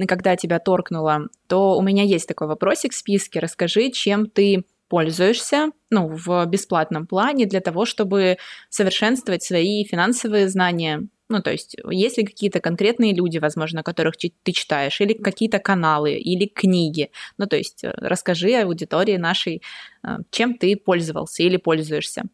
когда 0.08 0.38
тебя 0.38 0.60
торкнуло, 0.60 1.28
то 1.48 1.76
у 1.78 1.82
меня 1.82 2.04
есть 2.04 2.30
такой 2.30 2.48
вопросик 2.48 2.94
в 2.94 2.96
списке. 2.96 3.40
Расскажи, 3.40 3.92
чем 3.92 4.30
ты 4.30 4.64
пользуешься, 4.94 5.72
ну, 5.90 6.08
в 6.08 6.46
бесплатном 6.46 7.08
плане 7.08 7.48
для 7.48 7.62
того, 7.62 7.84
чтобы 7.86 8.38
совершенствовать 8.70 9.42
свои 9.42 9.84
финансовые 9.86 10.48
знания. 10.48 11.08
Ну, 11.30 11.42
то 11.42 11.52
есть, 11.52 11.76
есть 11.90 12.20
ли 12.20 12.24
какие-то 12.24 12.60
конкретные 12.60 13.12
люди, 13.12 13.40
возможно, 13.40 13.82
которых 13.82 14.18
ты 14.18 14.52
читаешь, 14.52 15.02
или 15.02 15.14
какие-то 15.14 15.58
каналы, 15.58 16.12
или 16.12 16.46
книги. 16.46 17.10
Ну, 17.40 17.48
то 17.48 17.56
есть, 17.58 17.84
э, 17.84 17.92
расскажи 17.98 18.54
аудитории 18.54 19.18
нашей, 19.18 19.64
э, 20.04 20.18
чем 20.30 20.60
ты 20.60 20.76
пользовался 20.76 21.42
или 21.42 21.58
пользуешься. 21.58 22.26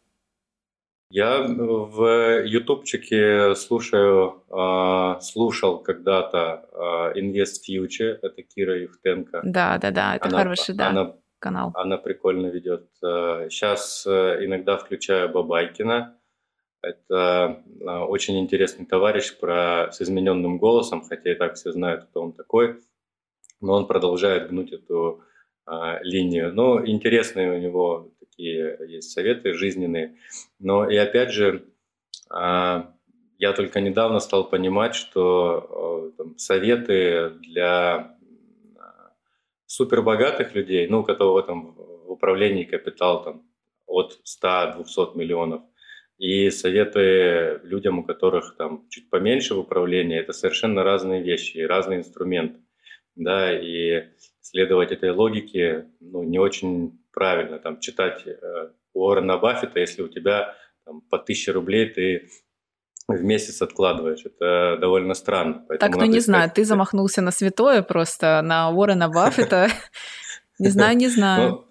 Я 1.08 1.38
в 1.38 2.44
ютубчике 2.44 3.54
слушаю, 3.54 4.44
э, 4.50 5.20
слушал 5.22 5.78
когда-то 5.78 6.66
Invest 7.16 7.64
Future, 7.66 8.18
это 8.20 8.42
Кира 8.42 8.78
Юхтенко. 8.78 9.40
Да, 9.44 9.78
да, 9.78 9.90
да, 9.90 10.16
это 10.16 10.28
она, 10.28 10.38
хороший, 10.38 10.74
да. 10.74 10.88
Она 10.88 11.14
канал. 11.40 11.72
Она 11.74 11.96
прикольно 11.96 12.46
ведет. 12.46 12.88
Сейчас 13.00 14.06
э, 14.06 14.10
э, 14.10 14.44
иногда 14.44 14.76
включаю 14.76 15.28
Бабайкина. 15.30 16.16
Это 16.82 17.62
э, 17.80 17.84
очень 17.84 18.38
интересный 18.38 18.86
товарищ 18.86 19.36
про, 19.36 19.90
с 19.90 20.00
измененным 20.00 20.58
голосом, 20.58 21.02
хотя 21.02 21.32
и 21.32 21.34
так 21.34 21.54
все 21.54 21.72
знают, 21.72 22.04
кто 22.04 22.22
он 22.22 22.32
такой. 22.32 22.80
Но 23.60 23.74
он 23.74 23.86
продолжает 23.86 24.48
гнуть 24.48 24.72
эту 24.72 25.22
линию. 26.02 26.52
Но 26.52 26.84
интересные 26.84 27.52
у 27.52 27.58
него 27.58 28.10
такие 28.18 28.76
есть 28.88 29.12
советы 29.12 29.52
жизненные. 29.52 30.16
Но 30.58 30.88
и 30.88 30.96
опять 30.96 31.30
же, 31.30 31.66
я 32.28 33.52
только 33.54 33.80
недавно 33.80 34.18
стал 34.18 34.48
понимать, 34.48 34.94
что 34.94 36.12
там, 36.16 36.38
советы 36.38 37.34
для 37.40 38.16
супербогатых 39.70 40.56
людей, 40.56 40.88
ну, 40.88 41.00
у 41.00 41.04
которого 41.04 41.44
там 41.44 41.74
в 41.76 42.10
управлении 42.10 42.64
капитал 42.64 43.22
там 43.22 43.42
от 43.86 44.18
100-200 44.24 45.16
миллионов, 45.16 45.62
и 46.18 46.50
советы 46.50 47.60
людям, 47.62 48.00
у 48.00 48.04
которых 48.04 48.56
там 48.56 48.88
чуть 48.90 49.08
поменьше 49.10 49.54
в 49.54 49.60
управлении, 49.60 50.18
это 50.18 50.32
совершенно 50.32 50.82
разные 50.82 51.22
вещи, 51.22 51.58
разные 51.58 52.00
инструменты, 52.00 52.60
да, 53.14 53.56
и 53.56 54.08
следовать 54.40 54.90
этой 54.90 55.12
логике, 55.12 55.86
ну, 56.00 56.24
не 56.24 56.40
очень 56.40 56.98
правильно, 57.12 57.60
там, 57.60 57.78
читать 57.78 58.26
э, 58.26 58.70
Уоррена 58.92 59.38
Баффета, 59.38 59.78
если 59.78 60.02
у 60.02 60.08
тебя 60.08 60.56
там, 60.84 61.00
по 61.02 61.18
1000 61.18 61.52
рублей 61.52 61.90
ты 61.90 62.28
в 63.16 63.22
месяц 63.22 63.62
откладываешь. 63.62 64.24
Это 64.24 64.78
довольно 64.80 65.14
странно. 65.14 65.64
Так, 65.78 65.96
ну 65.96 66.04
не 66.04 66.18
искать... 66.18 66.24
знаю, 66.24 66.50
ты 66.54 66.64
замахнулся 66.64 67.22
на 67.22 67.30
святое 67.30 67.82
просто, 67.82 68.42
на 68.42 68.70
Уоррена 68.70 69.08
Баффета. 69.08 69.68
Не 70.58 70.68
знаю, 70.68 70.94
не 70.94 71.08
знаю. 71.08 71.48
Ну, 71.48 71.64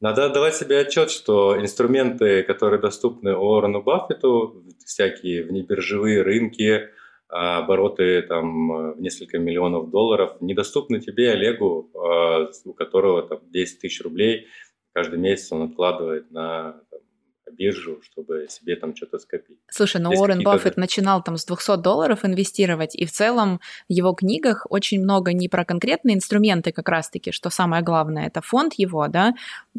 надо 0.00 0.28
давать 0.28 0.56
себе 0.56 0.80
отчет, 0.80 1.12
что 1.12 1.56
инструменты, 1.62 2.42
которые 2.42 2.80
доступны 2.80 3.36
Уоррену 3.36 3.84
Баффету, 3.84 4.64
всякие 4.84 5.44
внебиржевые 5.44 6.22
рынки, 6.22 6.88
а, 7.28 7.58
обороты 7.58 8.20
там 8.22 8.94
в 8.94 9.00
несколько 9.00 9.38
миллионов 9.38 9.90
долларов, 9.90 10.38
недоступны 10.40 10.98
тебе, 10.98 11.30
Олегу, 11.30 11.88
а, 11.94 12.50
у 12.64 12.72
которого 12.72 13.22
там 13.22 13.38
10 13.48 13.78
тысяч 13.78 14.02
рублей 14.02 14.48
каждый 14.92 15.18
месяц 15.18 15.52
он 15.52 15.62
откладывает 15.62 16.30
на 16.30 16.80
биржу, 17.56 18.00
чтобы 18.02 18.46
себе 18.48 18.76
там 18.76 18.96
что-то 18.96 19.18
скопить. 19.18 19.58
Слушай, 19.68 20.00
ну 20.00 20.10
Уоррен 20.10 20.42
Баффет 20.42 20.76
начинал 20.76 21.22
там 21.22 21.36
с 21.36 21.44
200 21.44 21.76
долларов 21.78 22.24
инвестировать, 22.24 22.94
и 22.94 23.04
в 23.04 23.12
целом 23.12 23.60
в 23.88 23.92
его 23.92 24.12
книгах 24.12 24.66
очень 24.70 25.02
много 25.02 25.32
не 25.32 25.48
про 25.48 25.64
конкретные 25.64 26.16
инструменты 26.16 26.72
как 26.72 26.88
раз-таки, 26.88 27.32
что 27.32 27.50
самое 27.50 27.82
главное, 27.82 28.26
это 28.26 28.40
фонд 28.40 28.74
его, 28.76 29.06
да, 29.08 29.34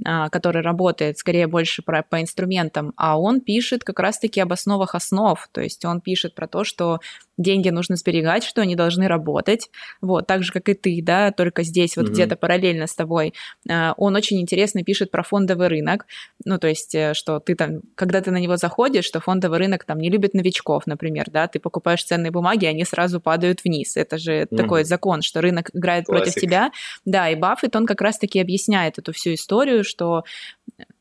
а, 0.06 0.30
который 0.30 0.62
работает 0.62 1.18
скорее 1.18 1.48
больше 1.48 1.82
про, 1.82 2.04
по 2.04 2.22
инструментам, 2.22 2.94
а 2.98 3.20
он 3.20 3.42
пишет 3.42 3.84
как 3.84 4.00
раз-таки 4.00 4.40
об 4.40 4.54
основах 4.54 4.96
основ, 4.96 5.40
то 5.52 5.62
есть 5.62 5.86
он 5.86 6.02
пишет 6.02 6.36
про 6.36 6.48
то, 6.48 6.64
что 6.64 7.00
деньги 7.38 7.70
нужно 7.70 7.96
сберегать, 7.96 8.44
что 8.44 8.62
они 8.62 8.76
должны 8.76 9.08
работать, 9.08 9.70
вот, 10.02 10.28
так 10.28 10.44
же, 10.44 10.52
как 10.52 10.70
и 10.70 10.74
ты, 10.74 11.02
да, 11.02 11.32
только 11.32 11.64
здесь 11.64 11.98
вот 11.98 12.08
mm-hmm. 12.08 12.12
где-то 12.12 12.36
параллельно 12.36 12.88
с 12.88 12.96
тобой. 12.96 13.34
А, 13.70 13.94
он 13.98 14.16
очень 14.16 14.40
интересно 14.40 14.84
пишет 14.84 15.12
про 15.12 15.24
фондовый 15.24 15.68
рынок, 15.68 16.06
ну, 16.46 16.58
то 16.58 16.68
есть, 16.68 16.94
э, 16.96 17.14
что 17.14 17.40
ты 17.40 17.56
там, 17.64 17.82
когда 17.96 18.22
ты 18.22 18.32
на 18.32 18.38
него 18.38 18.58
заходишь, 18.58 19.06
что 19.06 19.20
фондовый 19.20 19.60
рынок 19.60 19.86
там 19.86 20.00
не 20.00 20.10
любит 20.10 20.34
новичков, 20.34 20.88
например, 20.88 21.26
да, 21.32 21.48
ты 21.48 21.60
покупаешь 21.60 22.04
ценные 22.04 22.32
бумаги, 22.32 22.66
они 22.66 22.84
сразу 22.86 23.22
падают 23.22 23.64
вниз. 23.64 23.98
Это 23.98 24.18
же 24.18 24.32
mm-hmm. 24.32 24.56
такой 24.56 24.84
закон, 24.84 25.22
что 25.22 25.42
рынок 25.42 25.70
играет 25.74 26.06
Классик. 26.06 26.24
против 26.24 26.42
тебя. 26.42 26.72
Да, 27.06 27.30
и 27.30 27.36
Баффет, 27.36 27.76
он 27.76 27.86
как 27.86 28.02
раз-таки 28.02 28.40
объясняет 28.40 29.00
эту 29.00 29.14
всю 29.14 29.34
историю, 29.34 29.84
что 29.84 30.24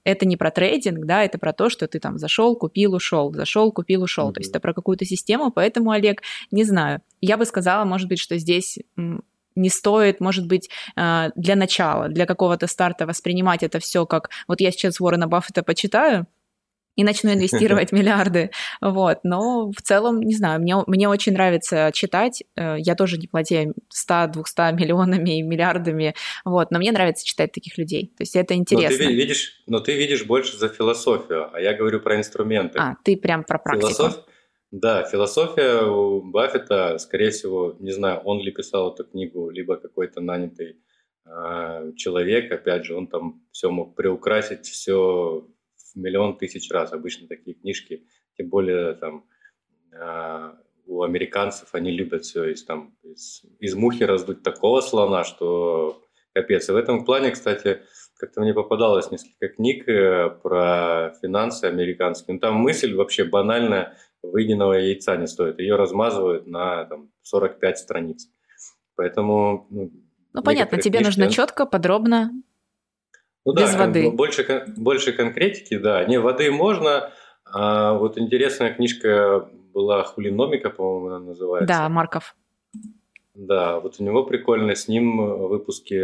это 0.05 0.27
не 0.27 0.37
про 0.37 0.51
трейдинг, 0.51 1.05
да, 1.07 1.25
это 1.25 1.39
про 1.39 1.53
то, 1.53 1.69
что 1.69 1.87
ты 1.87 1.99
там 2.01 2.19
зашел, 2.19 2.57
купил, 2.57 2.95
ушел, 2.95 3.33
зашел, 3.33 3.73
купил, 3.73 4.03
ушел. 4.03 4.31
Mm-hmm. 4.31 4.35
То 4.35 4.41
есть 4.41 4.51
это 4.51 4.61
про 4.61 4.75
какую-то 4.75 5.05
систему, 5.05 5.51
поэтому, 5.51 5.91
Олег, 5.91 6.23
не 6.51 6.65
знаю. 6.65 7.01
Я 7.21 7.37
бы 7.37 7.45
сказала, 7.45 7.85
может 7.85 8.09
быть, 8.09 8.19
что 8.19 8.39
здесь 8.39 8.79
не 9.55 9.69
стоит, 9.69 10.21
может 10.21 10.47
быть, 10.47 10.71
э, 10.97 11.31
для 11.37 11.57
начала, 11.57 12.09
для 12.09 12.27
какого-то 12.27 12.67
старта 12.67 13.07
воспринимать 13.07 13.63
это 13.63 13.79
все 13.81 14.07
как 14.07 14.31
вот 14.49 14.61
я 14.61 14.71
сейчас 14.71 15.01
Уоррена 15.01 15.29
Баффета 15.29 15.63
почитаю, 15.63 16.27
и 16.97 17.05
начну 17.05 17.33
инвестировать 17.35 17.93
миллиарды. 17.93 18.51
Вот. 18.81 19.19
Но 19.23 19.71
в 19.71 19.83
целом, 19.83 20.21
не 20.21 20.35
знаю, 20.35 20.61
мне, 20.61 20.77
мне 20.87 21.09
очень 21.09 21.33
нравится 21.33 21.91
читать. 21.93 22.43
Э, 22.57 22.77
я 22.79 22.95
тоже 22.95 23.19
не 23.19 23.29
владею 23.33 23.75
100-200 24.09 24.75
миллионами 24.75 25.39
и 25.39 25.43
миллиардами, 25.43 26.15
вот. 26.45 26.71
но 26.71 26.79
мне 26.79 26.93
нравится 26.93 27.25
читать 27.25 27.53
таких 27.53 27.79
людей. 27.79 28.13
То 28.17 28.23
есть 28.23 28.37
это 28.37 28.55
интересно. 28.55 29.05
Но 29.05 29.11
ты 29.11 29.15
видишь, 29.15 29.63
но 29.67 29.81
ты 29.81 29.97
видишь 29.97 30.25
больше 30.25 30.57
за 30.57 30.69
философию, 30.69 31.51
а 31.53 31.61
я 31.61 31.75
говорю 31.75 32.01
про 32.01 32.17
инструменты. 32.17 32.79
А, 32.79 32.97
ты 33.05 33.17
прям 33.17 33.45
про 33.45 33.59
практику. 33.59 33.93
Философ... 33.93 34.25
Да, 34.71 35.05
философия 35.05 35.85
у 35.85 36.23
Баффета, 36.23 36.97
скорее 36.97 37.31
всего, 37.31 37.77
не 37.79 37.93
знаю, 37.93 38.21
он 38.21 38.41
ли 38.41 38.51
писал 38.51 38.95
эту 38.95 39.05
книгу, 39.05 39.51
либо 39.51 39.77
какой-то 39.77 40.23
нанятый 40.23 40.79
э, 41.27 41.93
человек, 41.97 42.51
опять 42.51 42.87
же, 42.87 42.97
он 42.97 43.07
там 43.07 43.43
все 43.53 43.69
мог 43.69 43.95
приукрасить, 43.95 44.65
все 44.65 45.47
миллион 45.95 46.37
тысяч 46.39 46.71
раз. 46.71 46.93
Обычно 46.93 47.29
такие 47.29 47.55
книжки, 47.55 48.07
тем 48.37 48.49
более 48.49 48.95
там 48.95 49.27
а, 49.95 50.57
у 50.87 51.03
американцев 51.03 51.69
они 51.73 51.91
любят 51.91 52.25
все 52.25 52.51
из, 52.51 52.65
там, 52.65 52.95
из, 53.03 53.43
из 53.61 53.75
мухи 53.75 54.03
раздуть 54.05 54.43
такого 54.43 54.81
слона, 54.81 55.25
что 55.25 56.03
капец. 56.35 56.69
И 56.69 56.73
в 56.73 56.77
этом 56.77 57.05
плане, 57.05 57.31
кстати, 57.31 57.83
как-то 58.17 58.41
мне 58.41 58.55
попадалось 58.55 59.11
несколько 59.11 59.49
книг 59.49 59.89
э, 59.89 60.31
про 60.43 61.15
финансы 61.21 61.65
американские. 61.65 62.35
Ну, 62.35 62.41
там 62.41 62.55
мысль 62.57 62.95
вообще 62.95 63.25
банальная, 63.25 63.97
выеденного 64.23 64.75
яйца 64.75 65.17
не 65.17 65.27
стоит. 65.27 65.59
Ее 65.59 65.77
размазывают 65.77 66.47
на 66.47 66.85
там, 66.85 67.11
45 67.23 67.79
страниц. 67.79 68.29
Поэтому... 68.95 69.67
Ну, 69.71 69.91
ну 70.33 70.43
понятно, 70.43 70.79
тебе 70.79 71.01
книжки... 71.01 71.21
нужно 71.21 71.33
четко, 71.33 71.67
подробно 71.67 72.31
ну 73.45 73.55
без 73.55 73.73
да, 73.73 73.87
воды. 73.87 74.11
Больше, 74.11 74.65
больше 74.77 75.13
конкретики, 75.13 75.77
да. 75.77 76.05
Не, 76.05 76.21
воды 76.21 76.51
можно. 76.51 77.11
А 77.45 77.95
вот 77.95 78.19
интересная 78.19 78.73
книжка 78.73 79.49
была 79.73 80.03
Хулиномика, 80.05 80.71
по-моему, 80.71 81.09
она 81.09 81.19
называется. 81.19 81.67
Да, 81.67 81.89
Марков. 81.89 82.35
Да, 83.35 83.81
вот 83.81 83.97
у 83.99 84.05
него 84.05 84.25
прикольно, 84.25 84.75
с 84.75 84.89
ним 84.89 85.17
выпуски 85.49 86.01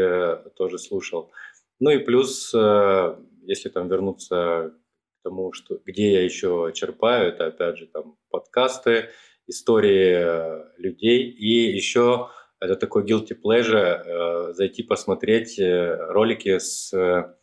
тоже 0.57 0.79
слушал. 0.79 1.31
Ну 1.79 1.91
и 1.91 1.99
плюс, 1.99 2.53
э, 2.55 3.17
если 3.43 3.69
там 3.69 3.89
вернуться 3.89 4.73
к 5.21 5.23
тому, 5.23 5.53
что, 5.53 5.79
где 5.85 6.13
я 6.13 6.25
еще 6.25 6.73
черпаю, 6.75 7.29
это 7.29 7.47
опять 7.47 7.79
же 7.79 7.87
там 7.87 8.17
подкасты, 8.31 9.11
истории 9.47 10.81
людей 10.81 11.31
и 11.31 11.75
еще 11.75 12.31
это 12.61 12.77
такой 12.77 13.05
guilty 13.05 13.37
pleasure, 13.41 14.51
э, 14.51 14.53
зайти 14.53 14.83
посмотреть 14.83 15.59
э, 15.59 15.97
ролики 16.11 16.59
с 16.59 16.93
э, 16.93 17.35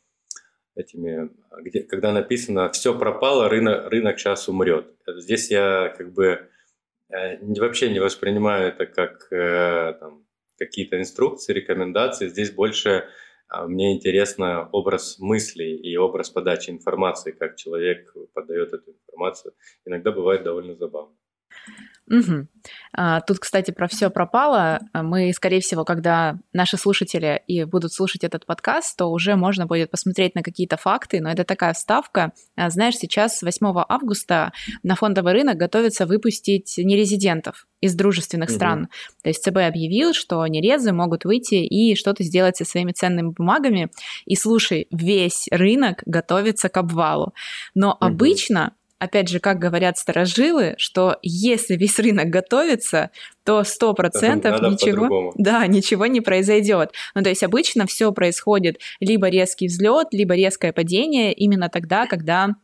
этими, 0.75 1.29
где, 1.61 1.83
когда 1.83 2.11
написано 2.11 2.69
«все 2.69 2.97
пропало, 2.97 3.47
рынок, 3.47 3.89
рынок 3.89 4.19
сейчас 4.19 4.49
умрет». 4.49 4.87
Здесь 5.07 5.49
я 5.49 5.93
как 5.97 6.13
бы 6.13 6.49
вообще 7.09 7.89
не 7.91 7.99
воспринимаю 7.99 8.69
это 8.69 8.87
как 8.87 9.29
там, 9.99 10.25
какие-то 10.57 10.99
инструкции, 10.99 11.53
рекомендации. 11.53 12.27
Здесь 12.27 12.51
больше 12.51 13.07
мне 13.67 13.95
интересно 13.95 14.67
образ 14.71 15.19
мыслей 15.19 15.77
и 15.77 15.95
образ 15.95 16.31
подачи 16.31 16.71
информации, 16.71 17.31
как 17.31 17.55
человек 17.55 18.13
подает 18.33 18.73
эту 18.73 18.91
информацию. 18.91 19.53
Иногда 19.85 20.11
бывает 20.11 20.43
довольно 20.43 20.75
забавно. 20.75 21.15
Угу. 22.09 22.47
Тут, 23.27 23.39
кстати, 23.39 23.71
про 23.71 23.87
все 23.87 24.09
пропало. 24.09 24.79
Мы, 24.93 25.33
скорее 25.33 25.59
всего, 25.59 25.83
когда 25.83 26.37
наши 26.53 26.77
слушатели 26.77 27.41
и 27.47 27.63
будут 27.63 27.93
слушать 27.93 28.23
этот 28.23 28.45
подкаст, 28.45 28.95
то 28.97 29.07
уже 29.07 29.35
можно 29.35 29.65
будет 29.65 29.89
посмотреть 29.89 30.35
на 30.35 30.43
какие-то 30.43 30.77
факты, 30.77 31.19
но 31.19 31.31
это 31.31 31.43
такая 31.43 31.73
вставка. 31.73 32.31
А, 32.55 32.69
знаешь, 32.69 32.95
сейчас 32.95 33.41
8 33.41 33.83
августа 33.89 34.53
на 34.83 34.95
фондовый 34.95 35.33
рынок 35.33 35.57
готовится 35.57 36.05
выпустить 36.05 36.75
нерезидентов 36.77 37.67
из 37.81 37.95
дружественных 37.95 38.49
угу. 38.49 38.55
стран. 38.55 38.87
То 39.23 39.29
есть 39.29 39.43
ЦБ 39.43 39.57
объявил, 39.57 40.13
что 40.13 40.45
нерезы 40.45 40.91
могут 40.91 41.25
выйти 41.25 41.55
и 41.55 41.95
что-то 41.95 42.23
сделать 42.23 42.57
со 42.57 42.65
своими 42.65 42.91
ценными 42.91 43.29
бумагами. 43.29 43.89
И 44.25 44.35
слушай, 44.35 44.87
весь 44.91 45.47
рынок 45.49 46.03
готовится 46.05 46.69
к 46.69 46.77
обвалу. 46.77 47.33
Но 47.73 47.91
угу. 47.91 47.97
обычно 47.99 48.73
опять 49.05 49.29
же, 49.29 49.39
как 49.39 49.57
говорят 49.57 49.97
старожилы, 49.97 50.75
что 50.77 51.17
если 51.21 51.75
весь 51.75 51.97
рынок 51.97 52.27
готовится, 52.27 53.11
то 53.43 53.63
сто 53.63 53.93
процентов 53.93 54.61
ничего, 54.61 55.31
да, 55.35 55.65
ничего 55.67 56.05
не 56.07 56.21
произойдет. 56.21 56.91
Ну, 57.13 57.23
то 57.23 57.29
есть 57.29 57.43
обычно 57.43 57.85
все 57.87 58.11
происходит 58.11 58.79
либо 58.99 59.29
резкий 59.29 59.67
взлет, 59.67 60.07
либо 60.11 60.35
резкое 60.35 60.73
падение 60.73 61.33
именно 61.33 61.69
тогда, 61.69 62.05
когда 62.07 62.55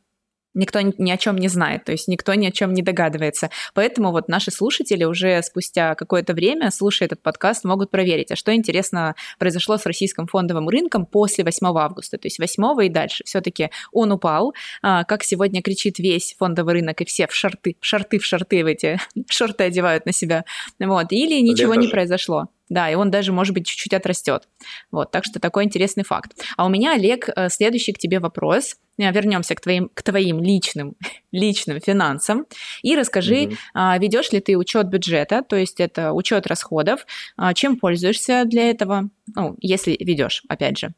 никто 0.53 0.81
ни 0.81 1.11
о 1.11 1.17
чем 1.17 1.37
не 1.37 1.47
знает, 1.47 1.85
то 1.85 1.91
есть 1.91 2.07
никто 2.07 2.33
ни 2.33 2.45
о 2.45 2.51
чем 2.51 2.73
не 2.73 2.81
догадывается. 2.81 3.49
Поэтому 3.73 4.11
вот 4.11 4.27
наши 4.27 4.51
слушатели 4.51 5.03
уже 5.03 5.41
спустя 5.43 5.95
какое-то 5.95 6.33
время, 6.33 6.71
слушая 6.71 7.07
этот 7.07 7.21
подкаст, 7.21 7.63
могут 7.63 7.91
проверить, 7.91 8.31
а 8.31 8.35
что 8.35 8.53
интересно 8.53 9.15
произошло 9.39 9.77
с 9.77 9.85
российским 9.85 10.27
фондовым 10.27 10.69
рынком 10.69 11.05
после 11.05 11.43
8 11.43 11.67
августа, 11.77 12.17
то 12.17 12.27
есть 12.27 12.39
8 12.39 12.85
и 12.85 12.89
дальше. 12.89 13.23
Все-таки 13.25 13.69
он 13.91 14.11
упал, 14.11 14.53
а, 14.81 15.03
как 15.03 15.23
сегодня 15.23 15.61
кричит 15.61 15.99
весь 15.99 16.35
фондовый 16.37 16.75
рынок, 16.75 17.01
и 17.01 17.05
все 17.05 17.27
в 17.27 17.33
шорты, 17.33 17.77
в 17.79 17.85
шорты 17.85 18.19
в 18.19 18.25
шорты 18.25 18.63
в 18.63 18.67
эти 18.67 18.99
шорты 19.29 19.65
одевают 19.65 20.05
на 20.05 20.11
себя. 20.11 20.45
Вот. 20.79 21.11
Или 21.11 21.41
ничего 21.41 21.75
не 21.75 21.87
произошло. 21.87 22.47
Да, 22.71 22.89
и 22.89 22.95
он 22.95 23.11
даже, 23.11 23.33
может 23.33 23.53
быть, 23.53 23.65
чуть-чуть 23.67 23.93
отрастет. 23.93 24.47
Вот, 24.91 25.11
так 25.11 25.25
что 25.25 25.41
такой 25.41 25.65
интересный 25.65 26.05
факт. 26.05 26.41
А 26.55 26.65
у 26.65 26.69
меня, 26.69 26.93
Олег, 26.93 27.27
э, 27.27 27.49
следующий 27.49 27.91
к 27.91 27.97
тебе 27.97 28.19
вопрос. 28.19 28.77
Э, 28.97 29.11
Вернемся 29.11 29.55
к 29.55 29.59
твоим, 29.59 29.89
к 29.93 30.01
твоим 30.01 30.39
личным, 30.39 30.95
личным 31.33 31.81
финансам. 31.81 32.45
И 32.81 32.95
расскажи, 32.95 33.47
угу. 33.47 33.55
ведешь 33.99 34.31
ли 34.31 34.39
ты 34.39 34.57
учет 34.57 34.87
бюджета, 34.87 35.43
то 35.43 35.57
есть 35.57 35.81
это 35.81 36.13
учет 36.13 36.47
расходов, 36.47 37.05
а, 37.35 37.53
чем 37.53 37.75
пользуешься 37.75 38.45
для 38.45 38.69
этого, 38.69 39.09
ну, 39.35 39.57
если 39.59 39.97
ведешь, 39.99 40.43
опять 40.47 40.77
же. 40.77 40.93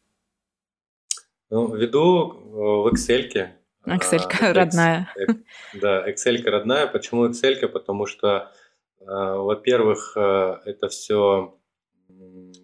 Ну, 1.49 1.73
веду 1.75 2.33
э, 2.33 2.51
в 2.51 2.93
Excel. 2.93 3.49
Excel 3.87 4.21
а, 4.41 4.53
родная. 4.53 5.11
Да, 5.73 6.07
Excel 6.07 6.39
родная. 6.43 6.85
Почему 6.85 7.27
Excel? 7.27 7.67
Потому 7.67 8.05
что, 8.05 8.51
во-первых, 8.99 10.15
это 10.15 10.87
все 10.89 11.57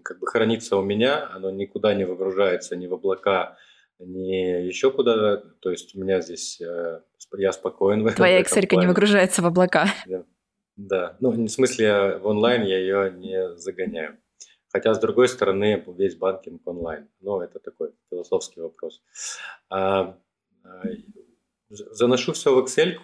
как 0.03 0.20
бы 0.20 0.27
хранится 0.27 0.77
у 0.77 0.82
меня, 0.82 1.29
оно 1.32 1.51
никуда 1.51 1.94
не 1.94 2.06
выгружается 2.06 2.75
ни 2.75 2.88
в 2.88 2.94
облака, 2.94 3.58
ни 4.00 4.65
еще 4.65 4.91
куда-то. 4.91 5.56
То 5.60 5.72
есть 5.72 5.96
у 5.96 6.00
меня 6.00 6.22
здесь 6.22 6.60
э, 6.62 7.01
я 7.38 7.51
спокоен. 7.51 8.08
Твоя 8.13 8.41
Excel 8.41 8.68
не 8.75 8.88
выгружается 8.88 9.41
в 9.41 9.46
облака. 9.46 9.88
Да. 10.08 10.24
да. 10.75 11.18
Ну, 11.20 11.32
в 11.32 11.48
смысле, 11.48 12.18
в 12.18 12.27
онлайн 12.27 12.63
я 12.63 12.79
ее 12.79 13.12
не 13.12 13.56
загоняю. 13.58 14.18
Хотя, 14.72 14.94
с 14.94 15.00
другой 15.00 15.27
стороны, 15.27 15.84
весь 15.98 16.15
банкинг 16.15 16.65
онлайн. 16.68 17.10
Но 17.22 17.44
это 17.44 17.60
такой 17.60 17.91
философский 18.10 18.62
вопрос. 18.62 19.01
А, 19.70 20.15
а, 20.63 20.82
заношу 21.70 22.34
все 22.34 22.53
в 22.53 22.63
Excel. 22.63 22.96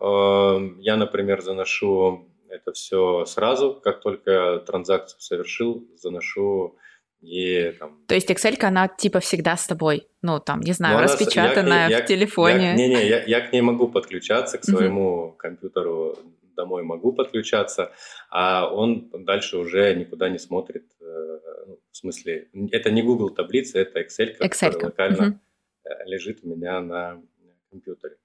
А, 0.00 0.58
я, 0.78 0.96
например, 0.96 1.42
заношу 1.42 2.28
это 2.48 2.72
все 2.72 3.24
сразу, 3.24 3.80
как 3.82 4.00
только 4.00 4.62
транзакцию 4.66 5.20
совершил, 5.20 5.86
заношу 5.96 6.76
и 7.20 7.72
там... 7.78 8.04
То 8.06 8.14
есть 8.14 8.30
Excel, 8.30 8.56
она 8.62 8.88
типа 8.88 9.20
всегда 9.20 9.56
с 9.56 9.66
тобой? 9.66 10.06
Ну, 10.22 10.38
там, 10.38 10.60
не 10.60 10.72
знаю, 10.72 11.02
распечатанная 11.02 11.88
ней, 11.88 12.02
в 12.02 12.06
телефоне? 12.06 12.74
Не-не, 12.74 13.06
я, 13.06 13.24
я 13.24 13.40
к 13.40 13.52
ней 13.52 13.62
могу 13.62 13.88
подключаться, 13.88 14.58
к 14.58 14.64
своему 14.64 15.30
uh-huh. 15.30 15.36
компьютеру 15.36 16.18
домой 16.54 16.82
могу 16.82 17.12
подключаться, 17.12 17.92
а 18.30 18.72
он 18.72 19.10
дальше 19.12 19.58
уже 19.58 19.94
никуда 19.94 20.28
не 20.28 20.38
смотрит. 20.38 20.86
Э, 21.00 21.38
ну, 21.66 21.78
в 21.90 21.96
смысле, 21.96 22.48
это 22.70 22.90
не 22.90 23.02
Google 23.02 23.30
таблица, 23.30 23.78
это 23.78 24.00
Excel, 24.00 24.36
Excel. 24.40 24.72
которая 24.72 24.84
локально 24.86 25.40
uh-huh. 25.84 26.04
лежит 26.06 26.40
у 26.42 26.48
меня 26.48 26.80
на 26.80 27.22
компьютере. 27.70 28.16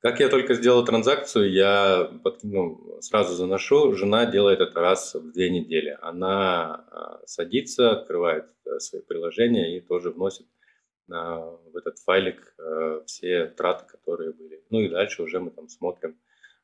Как 0.00 0.20
я 0.20 0.28
только 0.28 0.54
сделал 0.54 0.84
транзакцию, 0.84 1.50
я 1.52 2.10
ну, 2.42 2.98
сразу 3.00 3.34
заношу. 3.34 3.92
Жена 3.94 4.26
делает 4.26 4.60
это 4.60 4.78
раз 4.80 5.14
в 5.14 5.32
две 5.32 5.50
недели. 5.50 5.96
Она 6.00 6.84
а, 6.90 7.20
садится, 7.26 7.90
открывает 7.92 8.46
а, 8.66 8.78
свои 8.78 9.02
приложения 9.02 9.76
и 9.76 9.80
тоже 9.80 10.10
вносит 10.10 10.46
в 11.08 11.76
этот 11.76 11.98
файлик 11.98 12.54
а, 12.58 13.02
все 13.06 13.46
траты, 13.46 13.86
которые 13.86 14.32
были. 14.32 14.62
Ну 14.70 14.80
и 14.80 14.88
дальше 14.88 15.22
уже 15.22 15.40
мы 15.40 15.50
там 15.50 15.68
смотрим, 15.68 16.18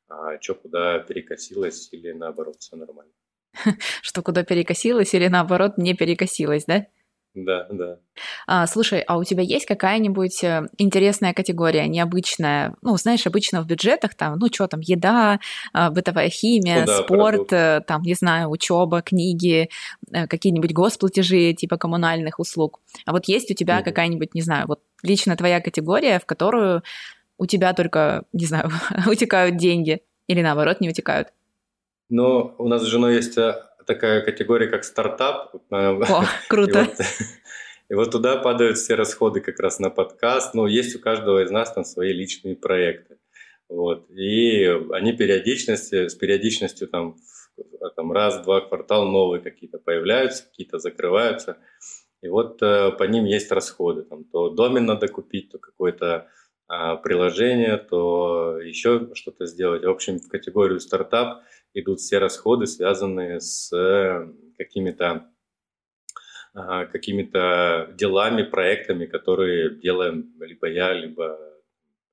а, 0.09 0.41
что 0.41 0.55
куда 0.55 0.99
перекосилось 0.99 1.89
или 1.93 2.13
наоборот 2.13 2.57
все 2.59 2.77
нормально. 2.77 3.13
Что 4.03 4.23
куда 4.23 4.45
перекосилось 4.45 5.13
или 5.15 5.29
наоборот 5.29 5.77
не 5.77 5.95
перекосилось, 5.95 6.65
да? 6.65 6.87
Да, 7.35 7.67
да. 7.71 7.99
А, 8.47 8.67
слушай, 8.67 9.01
а 9.01 9.17
у 9.17 9.25
тебя 9.25 9.43
есть 9.43 9.65
какая-нибудь 9.65 10.45
э, 10.45 10.69
интересная 10.77 11.33
категория, 11.33 11.89
необычная? 11.89 12.75
Ну, 12.83 12.97
знаешь, 12.99 13.27
обычно 13.27 13.63
в 13.63 13.67
бюджетах 13.67 14.15
там, 14.15 14.39
ну, 14.39 14.49
что 14.53 14.67
там, 14.67 14.81
еда, 14.81 15.41
а, 15.73 15.91
бытовая 15.91 16.29
химия, 16.29 16.81
ну, 16.81 16.87
да, 16.87 16.97
спорт, 16.99 17.33
продукт. 17.49 17.53
Э, 17.55 17.81
там, 17.87 18.03
не 18.03 18.13
знаю, 18.13 18.51
учеба, 18.51 19.01
книги, 19.01 19.71
э, 20.13 20.27
какие-нибудь 20.27 20.75
госплатежи 20.75 21.55
типа 21.55 21.79
коммунальных 21.79 22.39
услуг. 22.39 22.81
А 23.07 23.13
вот 23.13 23.27
есть 23.29 23.51
у 23.51 23.55
тебя 23.55 23.81
mm 23.81 23.85
какая-нибудь, 23.85 24.35
не 24.35 24.43
знаю, 24.43 24.67
вот 24.69 24.81
лично 25.03 25.35
твоя 25.35 25.61
категория, 25.61 26.19
в 26.19 26.27
которую 26.27 26.83
у 27.39 27.47
тебя 27.47 27.73
только, 27.73 28.25
не 28.35 28.45
знаю, 28.45 28.71
утекают 29.07 29.57
деньги 29.57 30.03
или 30.27 30.43
наоборот 30.43 30.81
не 30.81 30.91
утекают? 30.91 31.29
Ну, 32.11 32.55
у 32.59 32.69
нас 32.69 32.83
с 32.83 32.87
женой 32.87 33.15
есть 33.15 33.39
такая 33.87 34.23
категория, 34.23 34.69
как 34.69 34.85
стартап. 34.85 35.55
О, 35.71 36.25
круто. 36.49 36.81
И 36.81 36.85
вот, 36.85 36.97
и 37.91 37.95
вот 37.95 38.11
туда 38.11 38.37
падают 38.37 38.79
все 38.79 38.95
расходы 38.95 39.41
как 39.41 39.59
раз 39.61 39.79
на 39.79 39.91
подкаст. 39.91 40.55
Но 40.55 40.67
есть 40.67 40.97
у 40.97 40.99
каждого 40.99 41.43
из 41.43 41.51
нас 41.51 41.73
там 41.73 41.85
свои 41.85 42.13
личные 42.13 42.57
проекты. 42.57 43.19
Вот. 43.69 44.11
И 44.11 44.65
они 44.93 45.13
периодичности, 45.13 46.09
с 46.09 46.15
периодичностью 46.15 46.89
там, 46.89 47.17
там 47.97 48.13
раз-два 48.13 48.61
квартал 48.61 49.07
новые 49.07 49.41
какие-то 49.41 49.79
появляются, 49.79 50.45
какие-то 50.45 50.79
закрываются. 50.79 51.59
И 52.23 52.29
вот 52.29 52.63
э, 52.63 52.93
по 52.93 53.05
ним 53.05 53.25
есть 53.25 53.51
расходы. 53.51 54.03
Там, 54.03 54.25
то 54.25 54.51
домен 54.51 54.87
надо 54.87 55.09
купить, 55.09 55.51
то 55.51 55.59
какое-то 55.59 56.29
а, 56.69 56.97
приложение, 56.97 57.77
то 57.77 58.59
еще 58.59 59.11
что-то 59.15 59.45
сделать. 59.45 59.85
В 59.85 59.91
общем, 59.91 60.19
в 60.19 60.29
категорию 60.29 60.81
стартап 60.81 61.43
идут 61.75 62.01
все 62.01 62.19
расходы, 62.19 62.67
связанные 62.67 63.41
с 63.41 63.73
э, 63.73 64.33
какими-то 64.59 65.29
а, 66.55 66.85
какими-то 66.85 67.89
делами, 67.95 68.43
проектами, 68.43 69.07
которые 69.07 69.81
делаем 69.81 70.35
либо 70.39 70.69
я, 70.69 70.93
либо 70.93 71.39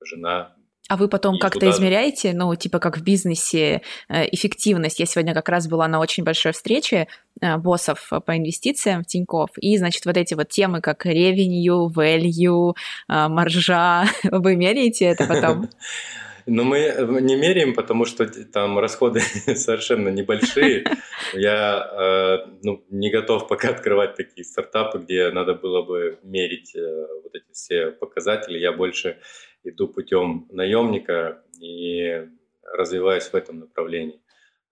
жена. 0.02 0.54
А 0.88 0.96
вы 0.96 1.08
потом 1.08 1.38
как-то 1.38 1.60
туда... 1.60 1.72
измеряете, 1.72 2.32
ну, 2.32 2.54
типа 2.56 2.78
как 2.78 2.96
в 2.96 3.02
бизнесе, 3.02 3.82
э, 4.08 4.24
эффективность? 4.32 4.98
Я 4.98 5.04
сегодня 5.04 5.34
как 5.34 5.50
раз 5.50 5.68
была 5.68 5.86
на 5.88 6.00
очень 6.00 6.24
большой 6.24 6.52
встрече 6.52 7.06
э, 7.42 7.58
боссов 7.58 8.10
по 8.24 8.36
инвестициям 8.36 9.02
в 9.02 9.06
Тинькофф, 9.06 9.50
и, 9.58 9.76
значит, 9.76 10.06
вот 10.06 10.16
эти 10.16 10.32
вот 10.32 10.48
темы, 10.48 10.80
как 10.80 11.04
revenue, 11.04 11.88
value, 11.94 12.74
маржа, 13.08 14.06
вы 14.24 14.56
меряете 14.56 15.04
это 15.04 15.26
потом? 15.26 15.68
Но 16.52 16.64
мы 16.64 16.78
э, 16.78 17.20
не 17.20 17.36
меряем, 17.36 17.74
потому 17.74 18.04
что 18.04 18.26
там 18.26 18.80
расходы 18.80 19.20
совершенно 19.54 20.08
небольшие. 20.08 20.84
Я 21.32 22.42
э, 22.44 22.50
ну, 22.64 22.84
не 22.90 23.08
готов 23.12 23.46
пока 23.46 23.68
открывать 23.68 24.16
такие 24.16 24.44
стартапы, 24.44 24.98
где 24.98 25.30
надо 25.30 25.54
было 25.54 25.82
бы 25.82 26.18
мерить 26.24 26.74
э, 26.74 27.06
вот 27.22 27.32
эти 27.36 27.52
все 27.52 27.92
показатели. 27.92 28.58
Я 28.58 28.72
больше 28.72 29.20
иду 29.62 29.86
путем 29.86 30.48
наемника 30.50 31.44
и 31.60 32.26
развиваюсь 32.64 33.28
в 33.28 33.34
этом 33.36 33.60
направлении. 33.60 34.20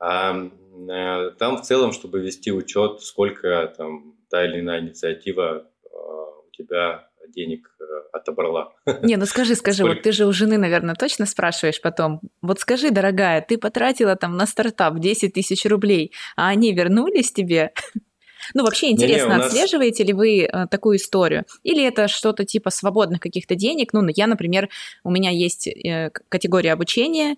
А 0.01 0.35
э, 0.37 1.31
там 1.38 1.59
в 1.59 1.62
целом, 1.62 1.93
чтобы 1.93 2.19
вести 2.19 2.51
учет, 2.51 3.03
сколько 3.03 3.73
там 3.77 4.17
та 4.29 4.45
или 4.45 4.59
иная 4.59 4.81
инициатива 4.81 5.71
э, 5.85 5.88
у 5.88 6.51
тебя 6.51 7.08
денег 7.31 7.71
э, 7.81 7.85
отобрала. 8.12 8.73
Не, 9.03 9.17
ну 9.17 9.27
скажи, 9.27 9.55
скажи, 9.55 9.79
Сколько... 9.79 9.95
вот 9.95 10.03
ты 10.03 10.12
же 10.12 10.27
у 10.27 10.33
жены, 10.33 10.59
наверное, 10.59 10.95
точно 10.95 11.27
спрашиваешь 11.27 11.81
потом. 11.81 12.21
Вот 12.43 12.61
скажи, 12.61 12.91
дорогая, 12.91 13.41
ты 13.41 13.59
потратила 13.59 14.17
там 14.17 14.37
на 14.37 14.47
стартап 14.47 14.99
10 14.99 15.33
тысяч 15.33 15.64
рублей, 15.67 16.12
а 16.37 16.49
они 16.49 16.73
вернулись 16.73 17.33
тебе? 17.33 17.73
Ну, 18.55 18.64
вообще 18.64 18.91
интересно, 18.91 19.29
не, 19.29 19.33
не, 19.33 19.38
нас... 19.38 19.47
отслеживаете 19.47 20.05
ли 20.05 20.12
вы 20.12 20.43
э, 20.45 20.67
такую 20.71 20.97
историю? 20.97 21.45
Или 21.64 21.85
это 21.85 22.09
что-то 22.09 22.45
типа 22.45 22.71
свободных 22.71 23.21
каких-то 23.21 23.55
денег? 23.55 23.93
Ну, 23.93 24.07
я, 24.14 24.27
например, 24.27 24.69
у 25.05 25.11
меня 25.11 25.31
есть 25.31 25.67
э, 25.67 26.11
категория 26.29 26.73
обучения, 26.73 27.37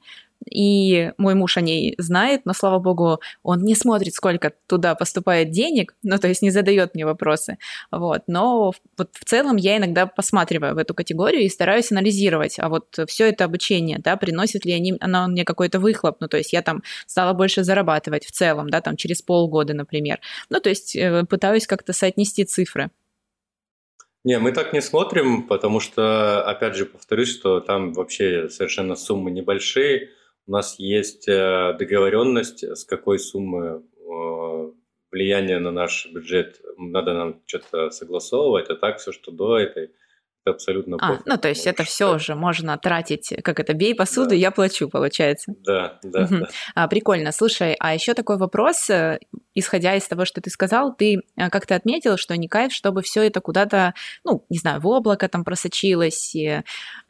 и 0.49 1.13
мой 1.19 1.35
муж 1.35 1.57
о 1.57 1.61
ней 1.61 1.95
знает, 1.99 2.43
но, 2.45 2.53
слава 2.53 2.79
богу, 2.79 3.21
он 3.43 3.61
не 3.63 3.75
смотрит, 3.75 4.15
сколько 4.15 4.53
туда 4.67 4.95
поступает 4.95 5.51
денег, 5.51 5.95
ну, 6.03 6.19
то 6.19 6.29
есть 6.29 6.43
не 6.43 6.51
задает 6.51 6.95
мне 6.95 7.05
вопросы, 7.05 7.59
вот, 7.91 8.23
но 8.27 8.73
вот 8.97 9.11
в 9.13 9.25
целом 9.25 9.57
я 9.57 9.77
иногда 9.77 10.07
посматриваю 10.07 10.75
в 10.75 10.79
эту 10.79 10.95
категорию 10.95 11.43
и 11.43 11.49
стараюсь 11.49 11.93
анализировать, 11.93 12.59
а 12.59 12.69
вот 12.69 12.99
все 13.07 13.29
это 13.29 13.45
обучение, 13.45 13.99
да, 13.99 14.17
приносит 14.17 14.65
ли 14.65 14.73
они, 14.73 14.97
оно 15.01 15.27
мне 15.29 15.45
какой-то 15.45 15.79
выхлоп, 15.79 16.17
ну, 16.21 16.29
то 16.29 16.37
есть 16.37 16.53
я 16.53 16.63
там 16.63 16.83
стала 17.07 17.33
больше 17.33 17.65
зарабатывать 17.65 18.25
в 18.25 18.33
целом, 18.33 18.71
да, 18.71 18.81
там 18.81 18.97
через 18.97 19.23
полгода, 19.23 19.75
например, 19.75 20.21
ну, 20.49 20.61
то 20.61 20.69
есть 20.69 20.97
э, 20.97 21.25
пытаюсь 21.29 21.67
как-то 21.67 21.93
соотнести 21.93 22.45
цифры. 22.45 22.91
Не, 24.23 24.39
мы 24.39 24.53
так 24.53 24.75
не 24.75 24.83
смотрим, 24.83 25.45
потому 25.47 25.81
что, 25.81 26.43
опять 26.45 26.77
же, 26.77 26.85
повторюсь, 26.85 27.31
что 27.31 27.61
там 27.61 27.95
вообще 27.95 28.51
совершенно 28.51 28.95
суммы 28.95 29.31
небольшие. 29.31 30.11
У 30.51 30.53
нас 30.53 30.75
есть 30.81 31.29
э, 31.29 31.77
договоренность, 31.79 32.65
с 32.65 32.85
какой 32.85 33.21
суммы 33.21 33.85
э, 33.85 34.71
влияние 35.13 35.61
на 35.61 35.71
наш 35.71 36.09
бюджет 36.13 36.61
надо 36.77 37.15
нам 37.15 37.41
что-то 37.47 37.91
согласовывать, 37.91 38.69
а 38.69 38.75
так 38.75 38.99
все, 38.99 39.13
что 39.13 39.31
до 39.31 39.59
этой, 39.59 39.93
это 40.45 40.57
абсолютно 40.57 40.97
а, 41.01 41.11
пофиг. 41.11 41.27
Ну, 41.27 41.39
то 41.39 41.49
есть 41.49 41.69
это 41.69 41.85
все 41.85 42.13
уже 42.13 42.35
можно 42.35 42.77
тратить, 42.79 43.33
как 43.45 43.61
это, 43.61 43.75
бей 43.75 43.95
посуду, 43.95 44.31
да. 44.31 44.35
я 44.35 44.51
плачу, 44.51 44.89
получается. 44.89 45.55
Да, 45.65 46.01
да, 46.03 46.25
угу. 46.25 46.39
да. 46.41 46.49
А, 46.75 46.89
прикольно. 46.89 47.31
Слушай, 47.31 47.77
а 47.79 47.95
еще 47.95 48.15
такой 48.15 48.37
вопрос, 48.37 48.91
э, 48.91 49.21
исходя 49.55 49.95
из 49.95 50.09
того, 50.09 50.25
что 50.25 50.41
ты 50.41 50.51
сказал, 50.51 50.93
ты 50.97 51.21
как-то 51.37 51.77
отметил, 51.77 52.17
что 52.17 52.37
не 52.37 52.49
кайф, 52.49 52.73
чтобы 52.73 53.03
все 53.03 53.23
это 53.23 53.41
куда-то, 53.41 53.95
ну, 54.25 54.45
не 54.49 54.59
знаю, 54.59 54.81
в 54.81 54.89
облако 54.89 55.29
там 55.29 55.45
просочилось. 55.45 56.35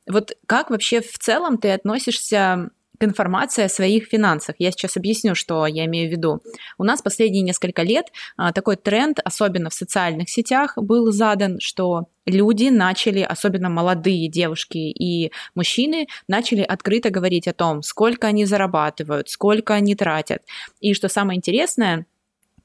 Вот 0.06 0.32
как 0.46 0.68
вообще 0.68 1.00
в 1.00 1.16
целом 1.18 1.56
ты 1.56 1.70
относишься 1.70 2.68
информация 3.00 3.66
о 3.66 3.68
своих 3.68 4.06
финансах. 4.06 4.56
Я 4.58 4.70
сейчас 4.70 4.96
объясню, 4.96 5.34
что 5.34 5.66
я 5.66 5.86
имею 5.86 6.08
в 6.08 6.12
виду. 6.12 6.40
У 6.78 6.84
нас 6.84 7.02
последние 7.02 7.42
несколько 7.42 7.82
лет 7.82 8.06
а, 8.36 8.52
такой 8.52 8.76
тренд, 8.76 9.18
особенно 9.24 9.70
в 9.70 9.74
социальных 9.74 10.28
сетях, 10.28 10.74
был 10.76 11.10
задан, 11.10 11.58
что 11.60 12.08
люди 12.26 12.68
начали, 12.68 13.20
особенно 13.20 13.70
молодые 13.70 14.28
девушки 14.28 14.78
и 14.78 15.32
мужчины, 15.54 16.06
начали 16.28 16.62
открыто 16.62 17.10
говорить 17.10 17.48
о 17.48 17.54
том, 17.54 17.82
сколько 17.82 18.26
они 18.26 18.44
зарабатывают, 18.44 19.30
сколько 19.30 19.74
они 19.74 19.94
тратят. 19.94 20.42
И 20.80 20.94
что 20.94 21.08
самое 21.08 21.38
интересное, 21.38 22.06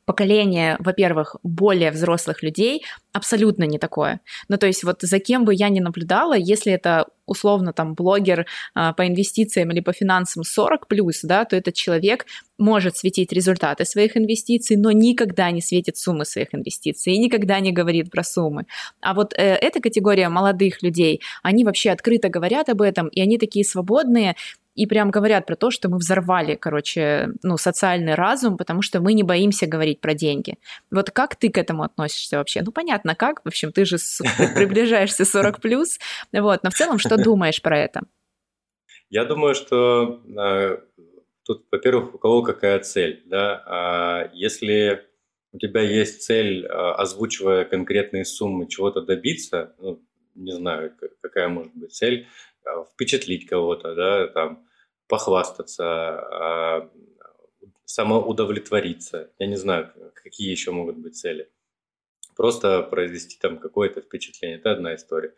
поколение, 0.06 0.78
во-первых, 0.80 1.36
более 1.44 1.92
взрослых 1.92 2.44
людей 2.44 2.84
абсолютно 3.14 3.64
не 3.64 3.80
такое. 3.80 4.20
Ну, 4.50 4.58
то 4.58 4.68
есть 4.68 4.84
вот 4.84 5.02
за 5.02 5.20
кем 5.20 5.46
бы 5.46 5.54
я 5.54 5.70
ни 5.70 5.80
наблюдала, 5.80 6.38
если 6.38 6.74
это 6.74 7.08
условно 7.26 7.74
там 7.74 7.96
блогер 7.96 8.46
а, 8.76 8.94
по 8.94 9.08
инвестициям 9.08 9.72
или 9.72 9.80
по 9.80 9.94
финансам 9.94 10.44
40 10.44 10.88
плюс, 10.88 11.22
да, 11.24 11.46
то 11.46 11.56
этот 11.56 11.74
человек 11.74 12.26
может 12.58 12.98
светить 12.98 13.32
результаты 13.32 13.86
своих 13.86 14.16
инвестиций, 14.16 14.78
но 14.78 14.92
никогда 14.92 15.52
не 15.52 15.62
светит 15.62 15.98
суммы 15.98 16.26
своих 16.26 16.54
инвестиций 16.54 17.14
и 17.14 17.20
никогда 17.20 17.60
не 17.60 17.72
говорит 17.72 18.12
про 18.12 18.24
суммы. 18.24 18.66
А 19.02 19.14
вот 19.14 19.34
э, 19.34 19.42
эта 19.42 19.82
категория 19.82 20.30
молодых 20.30 20.84
людей, 20.84 21.22
они 21.42 21.66
вообще 21.66 21.90
открыто 21.90 22.30
говорят 22.30 22.70
об 22.70 22.82
этом, 22.82 23.08
и 23.08 23.22
они 23.22 23.38
такие 23.38 23.66
свободные, 23.66 24.36
и 24.76 24.86
прям 24.86 25.10
говорят 25.10 25.46
про 25.46 25.56
то, 25.56 25.72
что 25.72 25.90
мы 25.90 25.98
взорвали, 25.98 26.56
короче, 26.56 27.30
ну, 27.44 27.58
социальный 27.58 28.16
разум, 28.16 28.58
потому 28.58 28.82
что 28.82 29.00
мы 29.00 29.14
не 29.14 29.24
боимся 29.24 29.66
говорить 29.68 30.02
про 30.02 30.14
деньги. 30.14 30.56
Вот 30.92 31.12
как 31.12 31.36
ты 31.36 31.50
к 31.50 31.58
этому 31.58 31.84
относишься 31.84 32.38
вообще? 32.38 32.62
Ну, 32.62 32.72
понятно, 32.72 33.16
как, 33.16 33.44
в 33.44 33.48
общем, 33.48 33.72
ты 33.72 33.86
же 33.86 33.98
приближаешься 34.56 35.26
40 35.26 35.62
плюс, 35.62 35.98
вот, 36.32 36.64
но 36.64 36.70
в 36.70 36.74
целом, 36.74 37.00
что 37.00 37.18
думаешь 37.18 37.62
про 37.62 37.80
это? 37.80 38.02
Я 39.10 39.24
думаю, 39.26 39.56
что 39.56 40.22
э, 40.28 40.78
тут, 41.44 41.66
во-первых, 41.72 42.16
у 42.16 42.18
кого 42.18 42.42
какая 42.42 42.80
цель, 42.80 43.24
да, 43.26 43.64
а 43.66 44.30
если 44.34 45.06
у 45.56 45.58
тебя 45.58 45.82
есть 45.82 46.24
цель, 46.24 46.68
а, 46.68 46.96
озвучивая 46.96 47.64
конкретные 47.64 48.26
суммы, 48.26 48.68
чего-то 48.68 49.02
добиться, 49.02 49.74
ну, 49.80 50.04
не 50.36 50.52
знаю, 50.52 50.94
какая 51.22 51.48
может 51.48 51.74
быть 51.74 51.94
цель, 51.94 52.28
а, 52.66 52.84
впечатлить 52.84 53.48
кого-то, 53.48 53.96
да, 53.96 54.28
там, 54.28 54.65
похвастаться, 55.08 55.84
а, 55.86 56.90
самоудовлетвориться. 57.86 59.32
Я 59.40 59.48
не 59.48 59.56
знаю, 59.56 59.92
какие 60.14 60.50
еще 60.50 60.72
могут 60.72 60.98
быть 60.98 61.16
цели. 61.16 61.50
Просто 62.36 62.82
произвести 62.82 63.38
там 63.40 63.60
какое-то 63.60 64.02
впечатление. 64.02 64.58
Это 64.58 64.72
одна 64.72 64.96
история. 64.96 65.34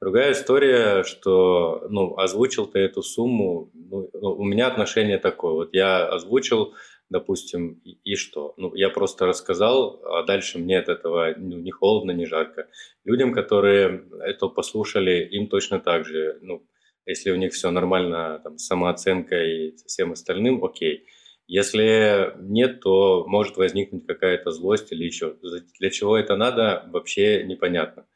Другая 0.00 0.32
история, 0.32 1.02
что, 1.04 1.86
ну, 1.88 2.18
озвучил 2.18 2.66
ты 2.66 2.80
эту 2.80 3.02
сумму, 3.02 3.70
ну, 3.72 4.10
ну 4.12 4.32
у 4.32 4.44
меня 4.44 4.66
отношение 4.66 5.18
такое. 5.18 5.52
Вот 5.52 5.70
я 5.72 6.06
озвучил, 6.06 6.74
допустим, 7.08 7.80
и, 7.84 7.92
и 8.04 8.16
что? 8.16 8.52
Ну, 8.58 8.74
я 8.74 8.90
просто 8.90 9.24
рассказал, 9.26 10.02
а 10.04 10.24
дальше 10.24 10.58
мне 10.58 10.78
от 10.78 10.88
этого 10.88 11.32
ну, 11.36 11.56
не 11.56 11.70
холодно, 11.70 12.10
не 12.10 12.26
жарко. 12.26 12.68
Людям, 13.04 13.32
которые 13.32 14.04
это 14.20 14.48
послушали, 14.48 15.26
им 15.32 15.46
точно 15.46 15.78
так 15.78 16.04
же, 16.04 16.38
ну, 16.42 16.66
если 17.06 17.30
у 17.30 17.36
них 17.36 17.52
все 17.52 17.70
нормально 17.70 18.40
там, 18.42 18.58
с 18.58 18.66
самооценкой 18.66 19.68
и 19.68 19.76
всем 19.86 20.12
остальным, 20.12 20.64
окей. 20.64 21.06
Если 21.46 22.32
нет, 22.40 22.80
то 22.80 23.24
может 23.26 23.56
возникнуть 23.56 24.06
какая-то 24.06 24.52
злость 24.52 24.92
или 24.92 25.04
еще. 25.04 25.36
Для 25.78 25.90
чего 25.90 26.16
это 26.16 26.36
надо, 26.36 26.88
вообще 26.92 27.42
непонятно. 27.44 28.06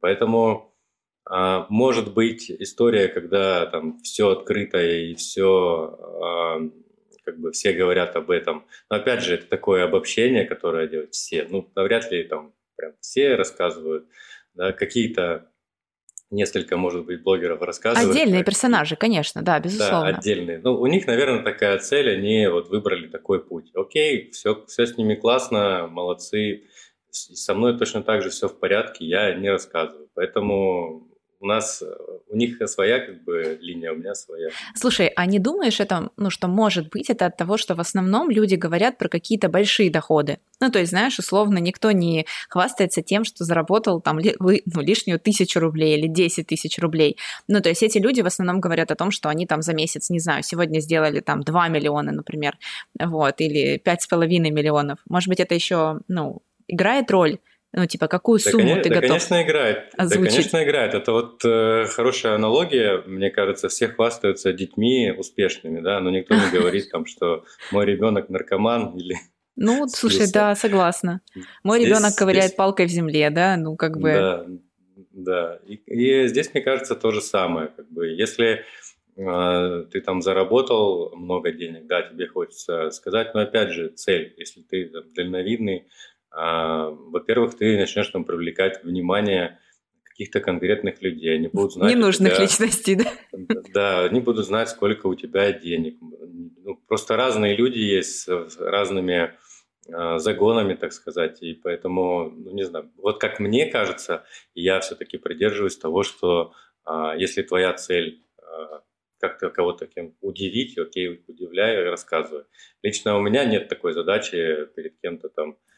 Поэтому 0.00 0.74
а, 1.24 1.66
может 1.68 2.12
быть 2.12 2.50
история, 2.50 3.08
когда 3.08 3.66
там 3.66 4.00
все 4.02 4.30
открыто 4.30 4.82
и 4.82 5.14
все 5.14 5.96
а, 6.22 6.60
как 7.24 7.38
бы 7.38 7.52
все 7.52 7.72
говорят 7.72 8.16
об 8.16 8.30
этом. 8.30 8.66
Но 8.90 8.96
опять 8.96 9.22
же, 9.22 9.34
это 9.34 9.46
такое 9.46 9.84
обобщение, 9.84 10.44
которое 10.44 10.88
делают 10.88 11.14
все. 11.14 11.46
Ну, 11.48 11.70
навряд 11.74 12.10
ли 12.10 12.24
там 12.24 12.52
прям 12.76 12.94
все 13.00 13.36
рассказывают. 13.36 14.08
Да, 14.54 14.72
какие-то 14.72 15.51
несколько, 16.32 16.76
может 16.76 17.04
быть, 17.04 17.22
блогеров 17.22 17.62
рассказывают. 17.62 18.10
Отдельные 18.10 18.42
персонажи, 18.42 18.96
конечно, 18.96 19.42
да, 19.42 19.60
безусловно. 19.60 20.12
Да, 20.12 20.18
отдельные. 20.18 20.58
Ну, 20.58 20.74
у 20.74 20.86
них, 20.86 21.06
наверное, 21.06 21.42
такая 21.42 21.78
цель, 21.78 22.10
они 22.10 22.46
вот 22.48 22.68
выбрали 22.68 23.08
такой 23.08 23.44
путь. 23.44 23.70
Окей, 23.74 24.30
все, 24.32 24.64
все 24.66 24.86
с 24.86 24.96
ними 24.96 25.14
классно, 25.14 25.86
молодцы. 25.88 26.64
Со 27.10 27.54
мной 27.54 27.78
точно 27.78 28.02
так 28.02 28.22
же 28.22 28.30
все 28.30 28.48
в 28.48 28.58
порядке, 28.58 29.04
я 29.04 29.34
не 29.34 29.50
рассказываю. 29.50 30.08
Поэтому 30.14 31.11
у 31.42 31.46
нас, 31.46 31.82
э, 31.82 31.86
у 32.28 32.36
них 32.36 32.56
своя 32.68 33.00
как 33.00 33.24
бы 33.24 33.58
линия, 33.60 33.92
у 33.92 33.96
меня 33.96 34.14
своя. 34.14 34.50
Слушай, 34.76 35.08
а 35.16 35.26
не 35.26 35.40
думаешь 35.40 35.80
это, 35.80 36.10
ну, 36.16 36.30
что 36.30 36.46
может 36.46 36.88
быть 36.88 37.10
это 37.10 37.26
от 37.26 37.36
того, 37.36 37.56
что 37.56 37.74
в 37.74 37.80
основном 37.80 38.30
люди 38.30 38.54
говорят 38.54 38.96
про 38.96 39.08
какие-то 39.08 39.48
большие 39.48 39.90
доходы? 39.90 40.38
Ну, 40.60 40.70
то 40.70 40.78
есть, 40.78 40.90
знаешь, 40.90 41.18
условно, 41.18 41.58
никто 41.58 41.90
не 41.90 42.26
хвастается 42.48 43.02
тем, 43.02 43.24
что 43.24 43.44
заработал 43.44 44.00
там 44.00 44.20
ну, 44.38 44.80
лишнюю 44.80 45.18
тысячу 45.18 45.58
рублей 45.58 45.98
или 45.98 46.06
10 46.06 46.46
тысяч 46.46 46.78
рублей. 46.78 47.16
Ну, 47.48 47.60
то 47.60 47.68
есть 47.68 47.82
эти 47.82 47.98
люди 47.98 48.20
в 48.20 48.26
основном 48.26 48.60
говорят 48.60 48.92
о 48.92 48.94
том, 48.94 49.10
что 49.10 49.28
они 49.28 49.44
там 49.44 49.62
за 49.62 49.74
месяц, 49.74 50.10
не 50.10 50.20
знаю, 50.20 50.44
сегодня 50.44 50.78
сделали 50.78 51.18
там 51.18 51.42
2 51.42 51.68
миллиона, 51.68 52.12
например, 52.12 52.56
вот, 53.00 53.40
или 53.40 53.82
5,5 53.84 54.26
миллионов. 54.28 55.00
Может 55.08 55.28
быть, 55.28 55.40
это 55.40 55.56
еще, 55.56 55.98
ну, 56.06 56.40
играет 56.68 57.10
роль 57.10 57.38
ну, 57.74 57.86
типа, 57.86 58.06
какую 58.06 58.38
да, 58.44 58.50
сумму 58.50 58.64
конечно, 58.64 58.82
ты 58.82 58.88
да, 58.90 58.94
готов 58.96 59.08
конечно, 59.08 59.42
играет. 59.42 59.94
Озвучить? 59.96 60.24
Да, 60.24 60.30
конечно, 60.30 60.64
играет. 60.64 60.94
Это 60.94 61.12
вот 61.12 61.44
э, 61.44 61.86
хорошая 61.86 62.34
аналогия. 62.34 63.02
Мне 63.06 63.30
кажется, 63.30 63.68
все 63.68 63.88
хвастаются 63.88 64.52
детьми 64.52 65.10
успешными, 65.16 65.80
да, 65.80 66.00
но 66.00 66.10
никто 66.10 66.34
не 66.34 66.50
говорит 66.50 66.90
там, 66.90 67.06
что 67.06 67.44
мой 67.70 67.86
ребенок 67.86 68.28
наркоман 68.28 68.96
или 68.96 69.16
ну, 69.56 69.86
слушай, 69.88 70.30
да, 70.32 70.54
согласна. 70.54 71.20
Мой 71.62 71.84
ребенок 71.84 72.14
ковыряет 72.14 72.56
палкой 72.56 72.86
в 72.86 72.90
земле, 72.90 73.30
да, 73.30 73.56
ну 73.56 73.76
как 73.76 73.98
бы. 73.98 74.12
Да, 74.12 74.46
да. 75.10 75.60
И, 75.66 75.74
и 75.74 76.26
здесь, 76.28 76.52
мне 76.52 76.62
кажется, 76.62 76.94
то 76.94 77.10
же 77.10 77.20
самое. 77.20 77.68
Как 77.68 77.90
бы, 77.90 78.08
если 78.08 78.64
э, 79.16 79.84
ты 79.90 80.00
там 80.00 80.22
заработал 80.22 81.14
много 81.14 81.52
денег, 81.52 81.86
да, 81.86 82.02
тебе 82.02 82.26
хочется 82.26 82.90
сказать, 82.90 83.34
но 83.34 83.40
опять 83.40 83.70
же, 83.70 83.88
цель, 83.90 84.34
если 84.38 84.62
ты 84.62 84.86
там, 84.86 85.02
дальновидный, 85.14 85.86
во-первых, 86.34 87.56
ты 87.56 87.78
начнешь 87.78 88.08
там 88.08 88.24
привлекать 88.24 88.82
внимание 88.84 89.58
каких-то 90.12 90.40
конкретных 90.40 91.02
людей. 91.02 91.34
Они 91.34 91.48
будут 91.48 91.72
знать... 91.72 91.94
Ненужных 91.94 92.34
тебя, 92.34 92.42
личностей, 92.42 92.94
да? 92.96 93.12
Да, 93.74 94.04
они 94.04 94.20
будут 94.20 94.46
знать, 94.46 94.68
сколько 94.68 95.06
у 95.06 95.14
тебя 95.14 95.52
денег. 95.52 95.96
Ну, 96.00 96.76
просто 96.86 97.16
разные 97.16 97.56
люди 97.56 97.78
есть 97.78 98.28
с 98.28 98.58
разными 98.58 99.32
э, 99.88 100.18
загонами, 100.18 100.74
так 100.74 100.92
сказать. 100.92 101.42
И 101.42 101.54
поэтому, 101.54 102.30
ну, 102.30 102.52
не 102.52 102.64
знаю, 102.64 102.90
вот 102.96 103.20
как 103.20 103.40
мне 103.40 103.66
кажется, 103.66 104.24
я 104.54 104.80
все-таки 104.80 105.16
придерживаюсь 105.16 105.78
того, 105.78 106.02
что 106.02 106.52
э, 106.86 107.14
если 107.16 107.42
твоя 107.42 107.72
цель 107.72 108.22
э, 108.38 108.42
как-то 109.18 109.48
кого-то 109.48 109.86
кем 109.86 110.14
удивить, 110.20 110.76
окей, 110.76 111.24
удивляю 111.26 111.86
и 111.86 111.90
рассказываю. 111.90 112.46
Лично 112.82 113.16
у 113.16 113.22
меня 113.22 113.46
нет 113.46 113.68
такой 113.68 113.94
задачи 113.94 114.66
перед 114.76 115.00
кем-то 115.00 115.30
там 115.30 115.52
А, 115.52 115.71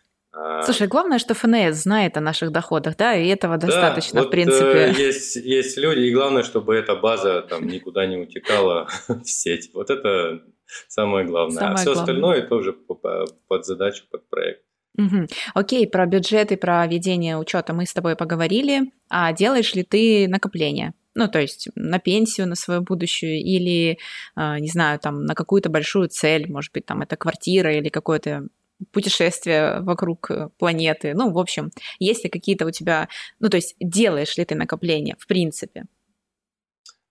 Слушай, 0.65 0.89
главное, 0.89 1.19
что 1.19 1.35
ФНС 1.35 1.77
знает 1.77 2.17
о 2.17 2.21
наших 2.21 2.51
доходах, 2.51 2.97
да, 2.97 3.15
и 3.15 3.29
этого 3.29 3.57
достаточно, 3.57 4.15
да, 4.15 4.21
вот, 4.23 4.29
в 4.29 4.31
принципе. 4.31 4.65
Э, 4.65 4.93
есть, 4.93 5.37
есть 5.37 5.77
люди, 5.77 6.01
и 6.01 6.13
главное, 6.13 6.43
чтобы 6.43 6.75
эта 6.75 6.97
база 6.97 7.43
там 7.43 7.67
никуда 7.67 8.07
не 8.07 8.17
утекала 8.17 8.89
в 9.09 9.25
сеть. 9.25 9.71
Вот 9.75 9.91
это 9.91 10.43
самое 10.89 11.25
главное. 11.25 11.57
Самое 11.57 11.75
а 11.75 11.77
все 11.77 11.85
главное. 11.93 12.03
остальное 12.03 12.43
тоже 12.49 12.73
под 12.73 13.65
задачу, 13.65 14.05
под 14.11 14.29
проект. 14.29 14.63
Угу. 14.97 15.27
Окей, 15.55 15.89
про 15.89 16.07
бюджет 16.07 16.53
и 16.53 16.57
про 16.57 16.87
ведение 16.87 17.37
учета 17.37 17.73
мы 17.73 17.85
с 17.85 17.93
тобой 17.93 18.17
поговорили. 18.17 18.93
А 19.09 19.33
делаешь 19.33 19.75
ли 19.75 19.83
ты 19.83 20.29
накопления? 20.29 20.95
Ну, 21.17 21.29
то 21.29 21.41
есть 21.41 21.69
на 21.75 21.99
пенсию, 21.99 22.49
на 22.49 22.55
свою 22.55 22.83
будущую, 22.83 23.39
или, 23.41 23.99
а, 24.35 24.59
не 24.59 24.69
знаю, 24.69 24.99
там, 24.99 25.25
на 25.25 25.35
какую-то 25.35 25.69
большую 25.69 26.09
цель, 26.09 26.51
может 26.51 26.73
быть, 26.73 26.87
там, 26.87 27.03
это 27.03 27.17
квартира 27.17 27.73
или 27.73 27.89
какое-то 27.89 28.49
путешествие 28.93 29.81
вокруг 29.81 30.31
э, 30.31 30.49
планеты. 30.59 31.15
Ну, 31.15 31.33
в 31.33 31.39
общем, 31.39 31.71
есть 31.99 32.25
ли 32.25 32.31
какие-то 32.31 32.67
у 32.67 32.71
тебя... 32.71 33.09
Ну, 33.41 33.49
то 33.49 33.57
есть 33.57 33.77
делаешь 33.81 34.37
ли 34.37 34.45
ты 34.45 34.55
накопления, 34.55 35.17
в 35.19 35.27
принципе? 35.27 35.85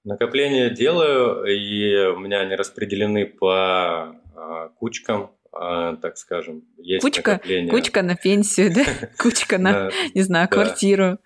Накопления 0.04 0.70
делаю, 0.70 1.46
и 1.46 2.08
у 2.08 2.20
меня 2.20 2.42
они 2.42 2.56
распределены 2.56 3.26
по 3.26 4.14
а, 4.36 4.70
кучкам, 4.76 5.32
а, 5.54 5.96
так 5.96 6.18
скажем. 6.18 6.64
Есть 6.78 7.04
кучка, 7.04 7.34
накопления. 7.34 7.72
кучка 7.72 8.02
на 8.02 8.16
пенсию, 8.16 8.74
да? 8.74 8.84
Кучка 9.18 9.58
на, 9.58 9.92
не 10.14 10.22
знаю, 10.22 10.50
квартиру. 10.50 11.20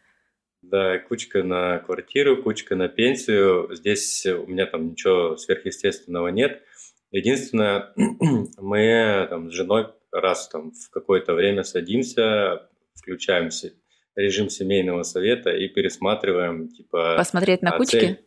Да, 0.62 1.00
кучка 1.00 1.41
на 1.43 1.80
квартиру, 1.80 2.43
кучка 2.43 2.76
на 2.76 2.88
пенсию. 2.88 3.69
Здесь 3.73 4.26
у 4.26 4.45
меня 4.45 4.67
там 4.67 4.91
ничего 4.91 5.38
сверхъестественного 5.38 6.28
нет. 6.28 6.62
Единственное, 7.12 7.93
мы 8.58 9.28
там 9.30 9.50
с 9.50 9.54
женой 9.54 9.88
раз 10.11 10.47
там 10.49 10.71
в 10.71 10.89
какое-то 10.89 11.33
время 11.33 11.63
садимся, 11.63 12.69
включаем 12.95 13.49
режим 14.15 14.49
семейного 14.49 15.03
совета 15.03 15.51
и 15.51 15.67
пересматриваем, 15.67 16.69
типа... 16.69 17.15
Посмотреть 17.17 17.61
на 17.61 17.71
а 17.71 17.77
кучки? 17.77 17.91
Цель, 17.91 18.19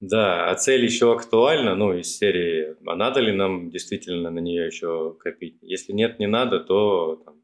да, 0.00 0.50
а 0.50 0.54
цель 0.54 0.84
еще 0.84 1.12
актуальна, 1.12 1.74
ну, 1.74 1.92
из 1.92 2.16
серии, 2.16 2.74
а 2.86 2.96
надо 2.96 3.20
ли 3.20 3.32
нам 3.32 3.70
действительно 3.70 4.30
на 4.30 4.38
нее 4.38 4.66
еще 4.66 5.14
копить? 5.20 5.58
Если 5.62 5.92
нет, 5.92 6.18
не 6.18 6.26
надо, 6.26 6.60
то 6.60 7.22
там, 7.24 7.42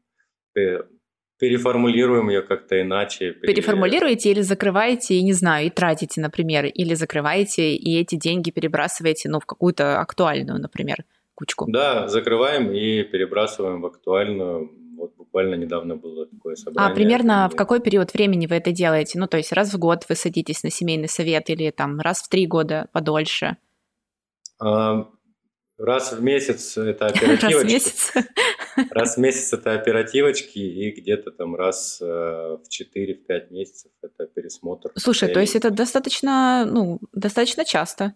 переформулируем 1.39 2.29
ее 2.29 2.41
как-то 2.41 2.81
иначе. 2.81 3.33
Переформулируете 3.33 4.31
или 4.31 4.41
закрываете, 4.41 5.15
и 5.15 5.23
не 5.23 5.33
знаю, 5.33 5.67
и 5.67 5.69
тратите, 5.69 6.19
например, 6.19 6.65
или 6.65 6.95
закрываете, 6.95 7.75
и 7.75 7.99
эти 7.99 8.15
деньги 8.15 8.49
перебрасываете, 8.49 9.29
ну, 9.29 9.39
в 9.39 9.45
какую-то 9.45 9.99
актуальную, 9.99 10.59
например, 10.59 11.05
кучку. 11.37 11.65
Да, 11.69 12.07
закрываем 12.07 12.71
и 12.71 13.03
перебрасываем 13.03 13.81
в 13.81 13.85
актуальную. 13.85 14.71
Вот 14.97 15.15
буквально 15.15 15.53
недавно 15.53 15.95
было 15.95 16.25
такое 16.25 16.55
собрание. 16.55 16.91
А 16.91 16.95
примерно 16.95 17.49
в 17.49 17.55
какой 17.55 17.79
период 17.79 18.11
времени 18.13 18.47
вы 18.47 18.55
это 18.55 18.71
делаете? 18.71 19.19
Ну, 19.19 19.27
то 19.27 19.37
есть 19.37 19.53
раз 19.53 19.71
в 19.73 19.77
год 19.77 20.05
вы 20.09 20.15
садитесь 20.15 20.63
на 20.63 20.71
семейный 20.71 21.07
совет 21.07 21.49
или 21.51 21.69
там 21.69 21.99
раз 21.99 22.23
в 22.23 22.29
три 22.29 22.47
года 22.47 22.87
подольше? 22.91 23.57
А, 24.59 25.07
раз 25.77 26.13
в 26.13 26.23
месяц 26.23 26.75
это 26.77 27.05
оперативочки. 27.05 27.53
Раз 27.53 27.63
в 27.63 27.67
месяц? 27.67 28.13
Раз 28.91 29.15
в 29.15 29.19
месяц 29.19 29.53
это 29.53 29.73
оперативочки, 29.73 30.59
и 30.59 30.91
где-то 30.91 31.31
там 31.31 31.55
раз 31.55 31.99
э, 32.01 32.05
в 32.05 32.63
4-5 32.69 33.51
месяцев 33.51 33.91
это 34.01 34.25
пересмотр. 34.27 34.91
Слушай, 34.95 35.33
то 35.33 35.39
есть 35.39 35.55
это 35.55 35.71
достаточно, 35.71 36.65
ну, 36.65 36.99
достаточно 37.11 37.65
часто? 37.65 38.13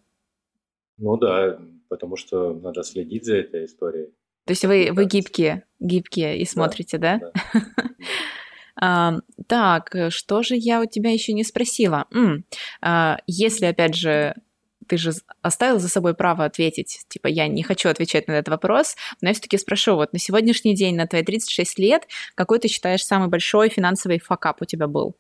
Ну 0.98 1.18
да, 1.18 1.60
потому 1.92 2.16
что 2.16 2.54
надо 2.54 2.84
следить 2.84 3.26
за 3.26 3.36
этой 3.36 3.66
историей. 3.66 4.08
То 4.46 4.52
есть 4.52 4.64
вы, 4.64 4.92
вы 4.94 5.06
гибкие, 5.06 5.66
гибкие 5.80 6.40
и 6.40 6.46
смотрите, 6.46 6.98
да? 6.98 7.20
да? 7.20 7.32
да. 7.54 7.62
А, 8.84 9.16
так, 9.48 9.94
что 10.10 10.42
же 10.42 10.56
я 10.56 10.82
у 10.82 10.86
тебя 10.86 11.12
еще 11.12 11.34
не 11.34 11.44
спросила? 11.44 12.08
М, 12.14 12.46
а, 12.82 13.20
если, 13.28 13.66
опять 13.66 13.96
же, 13.96 14.34
ты 14.88 14.98
же 14.98 15.12
оставил 15.42 15.78
за 15.78 15.90
собой 15.90 16.16
право 16.16 16.46
ответить, 16.46 17.02
типа, 17.10 17.28
я 17.28 17.48
не 17.48 17.64
хочу 17.64 17.90
отвечать 17.90 18.28
на 18.28 18.32
этот 18.32 18.48
вопрос, 18.50 18.96
но 19.22 19.28
я 19.28 19.34
все-таки 19.34 19.58
спрошу, 19.58 19.96
вот 19.96 20.14
на 20.14 20.20
сегодняшний 20.20 20.74
день, 20.74 20.96
на 20.96 21.06
твои 21.06 21.22
36 21.22 21.78
лет, 21.80 22.08
какой 22.34 22.60
ты 22.60 22.70
считаешь 22.70 23.06
самый 23.06 23.28
большой 23.28 23.70
финансовый 23.70 24.20
факап 24.20 24.62
у 24.62 24.66
тебя 24.66 24.88
был? 24.88 25.16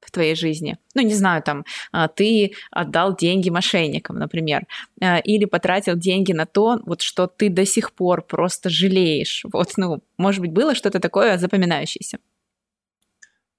В 0.00 0.10
твоей 0.10 0.34
жизни. 0.34 0.78
Ну, 0.94 1.02
не 1.02 1.14
знаю, 1.14 1.42
там, 1.42 1.64
а, 1.92 2.08
ты 2.08 2.52
отдал 2.70 3.16
деньги 3.16 3.50
мошенникам, 3.50 4.18
например, 4.18 4.66
а, 5.00 5.18
или 5.18 5.44
потратил 5.44 5.96
деньги 5.96 6.32
на 6.32 6.46
то, 6.46 6.78
вот 6.86 7.02
что 7.02 7.26
ты 7.26 7.50
до 7.50 7.66
сих 7.66 7.92
пор 7.92 8.22
просто 8.22 8.70
жалеешь. 8.70 9.44
Вот, 9.52 9.72
ну, 9.76 10.02
может 10.16 10.40
быть, 10.40 10.52
было 10.52 10.74
что-то 10.74 11.00
такое 11.00 11.38
запоминающееся? 11.38 12.18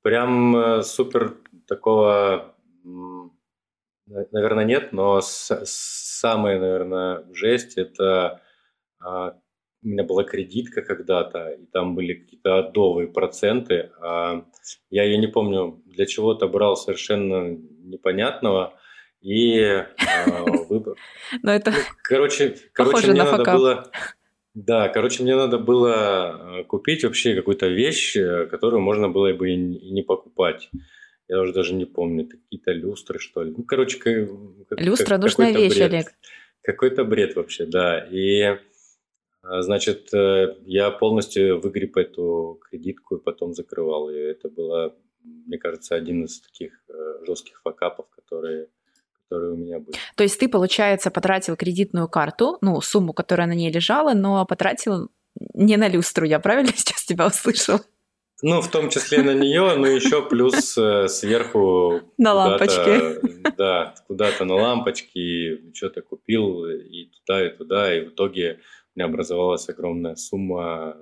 Прям 0.01 0.55
э, 0.55 0.81
супер 0.81 1.35
такого, 1.67 2.55
наверное, 4.07 4.65
нет, 4.65 4.93
но 4.93 5.19
самая, 5.21 6.59
наверное, 6.59 7.25
жесть– 7.33 7.73
это 7.77 8.41
а, 8.99 9.35
у 9.81 9.87
меня 9.87 10.03
была 10.03 10.23
кредитка 10.23 10.81
когда-то, 10.81 11.51
и 11.51 11.65
там 11.67 11.95
были 11.95 12.13
какие-то 12.13 12.59
адовые 12.59 13.07
проценты. 13.07 13.91
А 14.01 14.45
я 14.89 15.03
ее 15.03 15.17
не 15.17 15.27
помню, 15.27 15.81
для 15.85 16.05
чего-то 16.05 16.47
брал 16.47 16.75
совершенно 16.75 17.57
непонятного. 17.83 18.73
И 19.21 19.57
э, 19.59 19.85
выбор. 20.69 20.95
Но 21.43 21.51
это 21.51 21.73
короче, 22.03 22.55
короче 22.73 23.11
мне 23.11 23.23
надо 23.23 23.43
было... 23.43 23.91
Да, 24.55 24.89
короче, 24.89 25.23
мне 25.23 25.35
надо 25.35 25.57
было 25.57 25.93
а, 25.93 26.63
купить 26.63 27.03
вообще 27.03 27.35
какую-то 27.35 27.67
вещь, 27.67 28.15
э, 28.15 28.47
которую 28.47 28.81
можно 28.81 29.07
было 29.07 29.31
бы 29.33 29.51
и 29.51 29.55
не 29.55 30.01
покупать. 30.01 30.69
Я 31.27 31.41
уже 31.41 31.53
даже 31.53 31.75
не 31.75 31.85
помню, 31.85 32.27
какие-то 32.27 32.71
люстры, 32.71 33.19
что 33.19 33.43
ли. 33.43 33.53
Ну, 33.55 33.63
короче, 33.63 33.99
как, 33.99 34.81
Люстра 34.81 35.15
как, 35.15 35.21
нужная 35.21 35.53
вещь, 35.53 35.75
бред. 35.75 35.93
Олег. 35.93 36.07
Какой-то 36.63 37.03
бред 37.05 37.35
вообще, 37.35 37.65
да. 37.65 37.99
И 37.99 38.41
а, 38.41 38.59
значит, 39.61 40.13
э, 40.13 40.55
я 40.65 40.91
полностью 40.91 41.59
выгреб 41.59 41.97
эту 41.97 42.59
кредитку 42.69 43.15
и 43.15 43.23
потом 43.23 43.53
закрывал 43.53 44.09
ее. 44.09 44.31
Это 44.31 44.49
было, 44.49 44.95
мне 45.23 45.57
кажется, 45.57 45.95
один 45.95 46.25
из 46.25 46.39
таких 46.41 46.73
э, 46.89 47.25
жестких 47.25 47.61
факапов, 47.61 48.07
которые 48.15 48.67
которые 49.29 49.53
у 49.53 49.57
меня 49.57 49.79
были. 49.79 49.95
То 50.15 50.23
есть 50.23 50.39
ты, 50.39 50.49
получается, 50.49 51.11
потратил 51.11 51.55
кредитную 51.55 52.07
карту, 52.07 52.57
ну, 52.61 52.81
сумму, 52.81 53.13
которая 53.13 53.47
на 53.47 53.53
ней 53.53 53.71
лежала, 53.71 54.13
но 54.15 54.43
потратил 54.43 55.11
не 55.53 55.77
на 55.77 55.87
люстру, 55.87 56.25
я 56.25 56.39
правильно 56.39 56.71
сейчас 56.75 57.05
тебя 57.05 57.27
услышал? 57.27 57.79
Ну, 58.41 58.61
в 58.61 58.71
том 58.71 58.89
числе 58.89 59.21
на 59.21 59.33
нее, 59.33 59.75
но 59.75 59.87
еще 59.87 60.27
плюс 60.27 60.77
э, 60.77 61.09
сверху... 61.09 61.99
На 62.17 62.33
лампочке. 62.33 63.19
Да, 63.57 63.93
куда-то 64.07 64.45
на 64.45 64.55
лампочки, 64.55 65.73
что-то 65.73 66.01
купил 66.01 66.65
и 66.65 67.05
туда, 67.05 67.45
и 67.45 67.49
туда, 67.49 67.93
и 67.93 68.05
в 68.05 68.09
итоге 68.09 68.59
меня 68.99 69.05
образовалась 69.05 69.69
огромная 69.69 70.15
сумма 70.15 70.97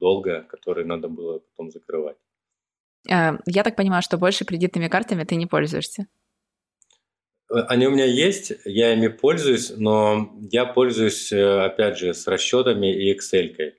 долга, 0.00 0.42
который 0.48 0.84
надо 0.84 1.08
было 1.08 1.38
потом 1.38 1.70
закрывать. 1.70 2.16
А, 3.08 3.38
я 3.46 3.62
так 3.62 3.76
понимаю, 3.76 4.02
что 4.02 4.18
больше 4.18 4.44
кредитными 4.44 4.88
картами 4.88 5.24
ты 5.24 5.36
не 5.36 5.46
пользуешься? 5.46 6.06
Э, 7.50 7.60
они 7.68 7.86
у 7.86 7.90
меня 7.90 8.04
есть, 8.04 8.52
я 8.64 8.92
ими 8.92 9.08
пользуюсь, 9.08 9.72
но 9.76 10.30
я 10.50 10.64
пользуюсь, 10.64 11.32
э, 11.32 11.64
опять 11.64 11.98
же, 11.98 12.14
с 12.14 12.26
расчетами 12.26 12.92
и 12.92 13.14
Excel. 13.14 13.72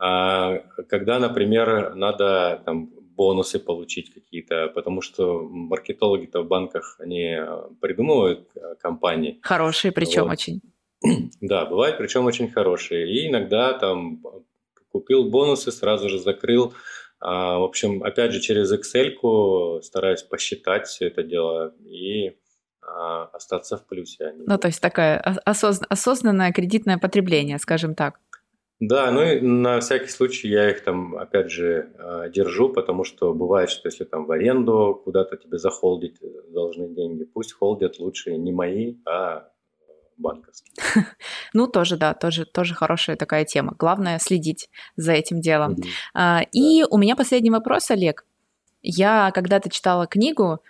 А 0.00 0.58
когда, 0.88 1.18
например, 1.18 1.94
надо 1.94 2.62
там, 2.64 2.90
бонусы 3.16 3.58
получить 3.58 4.12
какие-то, 4.12 4.68
потому 4.68 5.02
что 5.02 5.40
маркетологи-то 5.42 6.42
в 6.42 6.48
банках, 6.48 6.96
они 6.98 7.36
э, 7.38 7.62
придумывают 7.80 8.48
компании. 8.80 9.38
Хорошие 9.42 9.92
причем 9.92 10.24
вот. 10.24 10.32
очень. 10.32 10.62
Да, 11.40 11.66
бывает, 11.66 11.98
причем 11.98 12.24
очень 12.26 12.50
хорошие. 12.50 13.08
И 13.10 13.28
иногда 13.28 13.72
там 13.72 14.22
купил 14.90 15.28
бонусы, 15.30 15.70
сразу 15.70 16.08
же 16.08 16.18
закрыл. 16.18 16.74
А, 17.20 17.58
в 17.58 17.64
общем, 17.64 18.02
опять 18.02 18.32
же, 18.32 18.40
через 18.40 18.72
Excel 18.72 19.82
стараюсь 19.82 20.22
посчитать 20.22 20.86
все 20.86 21.06
это 21.06 21.22
дело 21.22 21.74
и 21.84 22.36
а, 22.80 23.24
остаться 23.32 23.76
в 23.76 23.86
плюсе. 23.86 24.26
А 24.26 24.32
ну, 24.36 24.58
то 24.58 24.68
есть 24.68 24.80
такое 24.80 25.20
осозн- 25.46 25.86
осознанное 25.88 26.52
кредитное 26.52 26.98
потребление, 26.98 27.58
скажем 27.58 27.94
так. 27.94 28.20
Да, 28.80 29.10
ну 29.10 29.22
и 29.24 29.40
на 29.40 29.80
всякий 29.80 30.08
случай 30.08 30.48
я 30.48 30.70
их 30.70 30.84
там, 30.84 31.16
опять 31.16 31.50
же, 31.50 31.92
а, 31.98 32.28
держу, 32.28 32.68
потому 32.68 33.02
что 33.02 33.34
бывает, 33.34 33.70
что 33.70 33.88
если 33.88 34.04
там 34.04 34.26
в 34.26 34.30
аренду 34.30 35.00
куда-то 35.04 35.36
тебе 35.36 35.58
захолдить 35.58 36.20
должны 36.52 36.88
деньги, 36.88 37.24
пусть 37.24 37.52
холдят 37.52 37.98
лучше 37.98 38.36
не 38.36 38.52
мои, 38.52 38.94
а 39.04 39.48
банковский. 40.18 40.72
Ну, 41.54 41.66
тоже, 41.66 41.96
да, 41.96 42.14
тоже, 42.14 42.44
тоже 42.44 42.74
хорошая 42.74 43.16
такая 43.16 43.44
тема. 43.44 43.74
Главное 43.78 44.18
следить 44.18 44.68
за 44.96 45.12
этим 45.12 45.40
делом. 45.40 45.76
А, 46.14 46.42
и 46.52 46.84
у 46.90 46.98
меня 46.98 47.16
последний 47.16 47.50
вопрос, 47.50 47.90
Олег. 47.90 48.24
Я 48.82 49.30
когда-то 49.32 49.70
читала 49.70 50.06
книгу, 50.06 50.60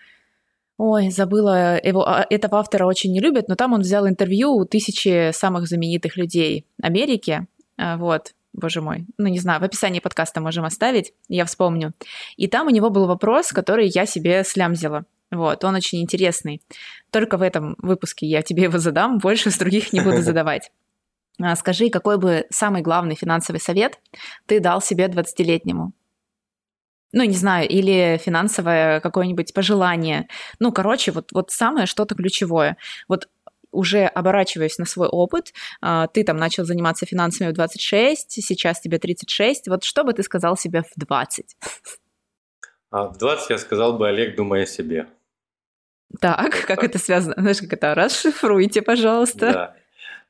Ой, 0.78 1.11
забыла, 1.11 1.80
его, 1.82 2.08
а, 2.08 2.24
этого 2.30 2.58
автора 2.58 2.87
очень 2.87 3.12
не 3.12 3.18
любят, 3.18 3.48
но 3.48 3.56
там 3.56 3.72
он 3.72 3.80
взял 3.80 4.06
интервью 4.06 4.52
у 4.52 4.64
тысячи 4.64 5.32
самых 5.32 5.66
знаменитых 5.66 6.16
людей 6.16 6.66
Америки, 6.80 7.48
а, 7.76 7.96
вот. 7.96 8.34
боже 8.52 8.80
мой, 8.80 9.04
ну 9.18 9.26
не 9.26 9.40
знаю, 9.40 9.61
в 9.61 9.64
описании 9.64 9.98
подкаста 9.98 10.40
можем 10.40 10.64
оставить, 10.64 11.14
я 11.28 11.44
вспомню. 11.46 11.94
И 12.37 12.46
там 12.46 12.68
у 12.68 12.70
него 12.70 12.90
был 12.90 13.06
вопрос, 13.06 13.48
который 13.48 13.88
я 13.88 14.06
себе 14.06 14.44
слямзила. 14.44 15.04
Вот, 15.30 15.62
он 15.64 15.74
очень 15.74 16.00
интересный. 16.00 16.62
Только 17.10 17.36
в 17.36 17.42
этом 17.42 17.76
выпуске 17.78 18.26
я 18.26 18.42
тебе 18.42 18.64
его 18.64 18.78
задам, 18.78 19.18
больше 19.18 19.50
с 19.50 19.58
других 19.58 19.92
не 19.92 20.00
буду 20.00 20.22
задавать. 20.22 20.70
А, 21.40 21.54
скажи, 21.56 21.90
какой 21.90 22.18
бы 22.18 22.46
самый 22.50 22.82
главный 22.82 23.14
финансовый 23.14 23.58
совет 23.58 24.00
ты 24.46 24.60
дал 24.60 24.80
себе 24.80 25.06
20-летнему? 25.06 25.92
Ну, 27.12 27.24
не 27.24 27.36
знаю, 27.36 27.66
или 27.68 28.20
финансовое 28.22 29.00
какое-нибудь 29.00 29.54
пожелание. 29.54 30.28
Ну, 30.58 30.72
короче, 30.72 31.10
вот, 31.12 31.32
вот 31.32 31.50
самое 31.50 31.86
что-то 31.86 32.14
ключевое. 32.14 32.76
Вот 33.08 33.28
уже 33.70 34.06
оборачиваясь 34.06 34.78
на 34.78 34.84
свой 34.84 35.08
опыт, 35.08 35.52
а, 35.80 36.06
ты 36.08 36.24
там 36.24 36.36
начал 36.36 36.64
заниматься 36.64 37.06
финансами 37.06 37.50
в 37.50 37.54
26, 37.54 38.42
сейчас 38.42 38.80
тебе 38.80 38.98
36. 38.98 39.68
Вот 39.68 39.84
что 39.84 40.04
бы 40.04 40.12
ты 40.12 40.22
сказал 40.22 40.56
себе 40.56 40.82
в 40.82 40.90
20? 40.96 41.56
А 42.90 43.04
в 43.04 43.18
20 43.18 43.50
я 43.50 43.58
сказал 43.58 43.98
бы, 43.98 44.08
Олег, 44.08 44.36
думай 44.36 44.62
о 44.62 44.66
себе. 44.66 45.06
Так, 46.20 46.52
как 46.66 46.66
так. 46.66 46.84
это 46.84 46.98
связано? 46.98 47.34
Знаешь, 47.36 47.60
как 47.60 47.72
это? 47.72 47.94
Расшифруйте, 47.94 48.82
пожалуйста. 48.82 49.52
Да. 49.52 49.76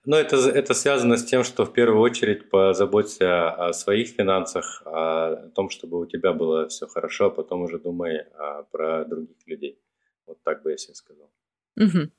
Ну, 0.04 0.16
это, 0.16 0.36
это 0.36 0.74
связано 0.74 1.16
с 1.16 1.24
тем, 1.24 1.44
что 1.44 1.66
в 1.66 1.72
первую 1.72 2.00
очередь 2.00 2.48
позаботься 2.48 3.50
о 3.50 3.72
своих 3.72 4.08
финансах, 4.08 4.82
о 4.86 5.50
том, 5.54 5.70
чтобы 5.70 6.00
у 6.00 6.06
тебя 6.06 6.32
было 6.32 6.68
все 6.68 6.86
хорошо, 6.86 7.26
а 7.26 7.30
потом 7.30 7.62
уже 7.62 7.78
думай 7.78 8.24
а, 8.38 8.62
про 8.62 9.04
других 9.04 9.36
людей. 9.46 9.78
Вот 10.26 10.42
так 10.42 10.62
бы 10.62 10.70
я 10.70 10.76
себе 10.78 10.94
сказал. 10.94 11.30
Угу. 11.76 12.10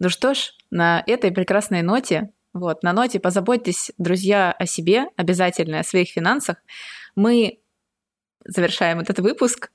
Ну 0.00 0.08
что 0.08 0.34
ж, 0.34 0.52
на 0.70 1.02
этой 1.06 1.32
прекрасной 1.32 1.82
ноте, 1.82 2.30
вот, 2.52 2.82
на 2.82 2.92
ноте 2.92 3.20
позаботьтесь, 3.20 3.92
друзья, 3.96 4.52
о 4.52 4.66
себе, 4.66 5.06
обязательно 5.16 5.80
о 5.80 5.84
своих 5.84 6.08
финансах. 6.08 6.58
Мы 7.16 7.60
завершаем 8.44 9.00
этот 9.00 9.18
выпуск. 9.18 9.70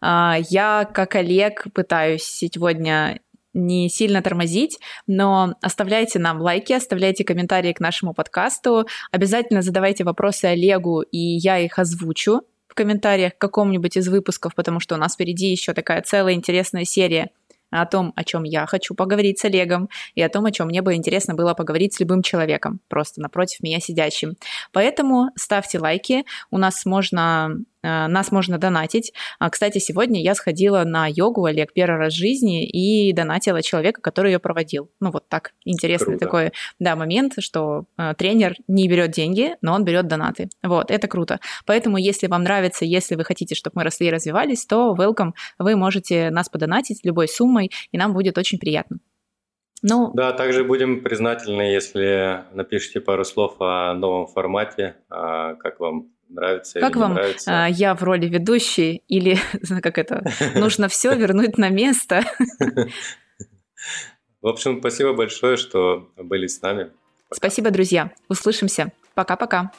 А, 0.00 0.36
я, 0.50 0.88
как 0.92 1.14
Олег, 1.14 1.66
пытаюсь 1.72 2.24
сегодня 2.24 3.20
не 3.54 3.88
сильно 3.88 4.22
тормозить, 4.22 4.78
но 5.06 5.54
оставляйте 5.62 6.18
нам 6.18 6.40
лайки, 6.40 6.72
оставляйте 6.72 7.24
комментарии 7.24 7.72
к 7.72 7.80
нашему 7.80 8.14
подкасту, 8.14 8.86
обязательно 9.10 9.62
задавайте 9.62 10.04
вопросы 10.04 10.46
Олегу, 10.46 11.02
и 11.02 11.18
я 11.18 11.58
их 11.58 11.78
озвучу 11.78 12.42
в 12.68 12.74
комментариях 12.74 13.34
к 13.36 13.40
какому-нибудь 13.40 13.96
из 13.96 14.08
выпусков, 14.08 14.54
потому 14.54 14.80
что 14.80 14.94
у 14.94 14.98
нас 14.98 15.14
впереди 15.14 15.50
еще 15.50 15.72
такая 15.72 16.02
целая 16.02 16.34
интересная 16.34 16.84
серия 16.84 17.30
о 17.70 17.84
том, 17.86 18.12
о 18.16 18.24
чем 18.24 18.44
я 18.44 18.66
хочу 18.66 18.94
поговорить 18.94 19.38
с 19.38 19.44
Олегом, 19.44 19.88
и 20.14 20.22
о 20.22 20.28
том, 20.28 20.46
о 20.46 20.52
чем 20.52 20.68
мне 20.68 20.80
бы 20.80 20.94
интересно 20.94 21.34
было 21.34 21.54
поговорить 21.54 21.94
с 21.94 22.00
любым 22.00 22.22
человеком, 22.22 22.80
просто 22.88 23.20
напротив 23.20 23.60
меня 23.60 23.80
сидящим. 23.80 24.36
Поэтому 24.72 25.30
ставьте 25.36 25.78
лайки, 25.78 26.24
у 26.50 26.58
нас 26.58 26.86
можно 26.86 27.56
нас 27.82 28.32
можно 28.32 28.58
донатить. 28.58 29.12
А, 29.38 29.50
кстати, 29.50 29.78
сегодня 29.78 30.22
я 30.22 30.34
сходила 30.34 30.84
на 30.84 31.06
йогу, 31.06 31.44
Олег, 31.44 31.72
первый 31.72 31.98
раз 31.98 32.14
в 32.14 32.16
жизни 32.16 32.66
и 32.66 33.12
донатила 33.12 33.62
человека, 33.62 34.00
который 34.00 34.32
ее 34.32 34.38
проводил. 34.38 34.90
Ну, 35.00 35.10
вот 35.10 35.28
так 35.28 35.52
интересный 35.64 36.18
круто. 36.18 36.24
такой, 36.24 36.52
да, 36.78 36.96
момент, 36.96 37.34
что 37.38 37.84
э, 37.96 38.14
тренер 38.16 38.54
не 38.66 38.88
берет 38.88 39.10
деньги, 39.10 39.56
но 39.62 39.74
он 39.74 39.84
берет 39.84 40.08
донаты. 40.08 40.48
Вот, 40.62 40.90
это 40.90 41.08
круто. 41.08 41.40
Поэтому, 41.66 41.96
если 41.98 42.26
вам 42.26 42.42
нравится, 42.42 42.84
если 42.84 43.14
вы 43.14 43.24
хотите, 43.24 43.54
чтобы 43.54 43.74
мы 43.76 43.84
росли 43.84 44.08
и 44.08 44.10
развивались, 44.10 44.66
то 44.66 44.94
welcome, 44.98 45.32
вы 45.58 45.76
можете 45.76 46.30
нас 46.30 46.48
подонатить 46.48 47.04
любой 47.04 47.28
суммой, 47.28 47.70
и 47.92 47.98
нам 47.98 48.12
будет 48.12 48.38
очень 48.38 48.58
приятно. 48.58 48.98
Ну, 49.82 50.10
да, 50.12 50.32
также 50.32 50.64
будем 50.64 51.02
признательны, 51.02 51.62
если 51.62 52.44
напишите 52.52 53.00
пару 53.00 53.24
слов 53.24 53.56
о 53.60 53.94
новом 53.94 54.26
формате, 54.26 54.96
а, 55.08 55.54
как 55.54 55.78
вам 55.78 56.08
нравится 56.28 56.80
как 56.80 56.92
или 56.92 56.98
вам 56.98 57.14
нравится. 57.14 57.64
А, 57.64 57.68
я 57.68 57.94
в 57.94 58.02
роли 58.02 58.26
ведущей 58.26 59.02
или 59.08 59.38
как 59.82 59.98
это 59.98 60.22
нужно 60.54 60.88
все 60.88 61.14
вернуть 61.14 61.58
на 61.58 61.68
место? 61.68 62.22
В 64.40 64.46
общем, 64.46 64.78
спасибо 64.80 65.14
большое, 65.14 65.56
что 65.56 66.10
были 66.16 66.46
с 66.46 66.62
нами. 66.62 66.84
Пока. 67.28 67.36
Спасибо, 67.36 67.70
друзья. 67.70 68.12
Услышимся. 68.28 68.92
Пока-пока. 69.14 69.72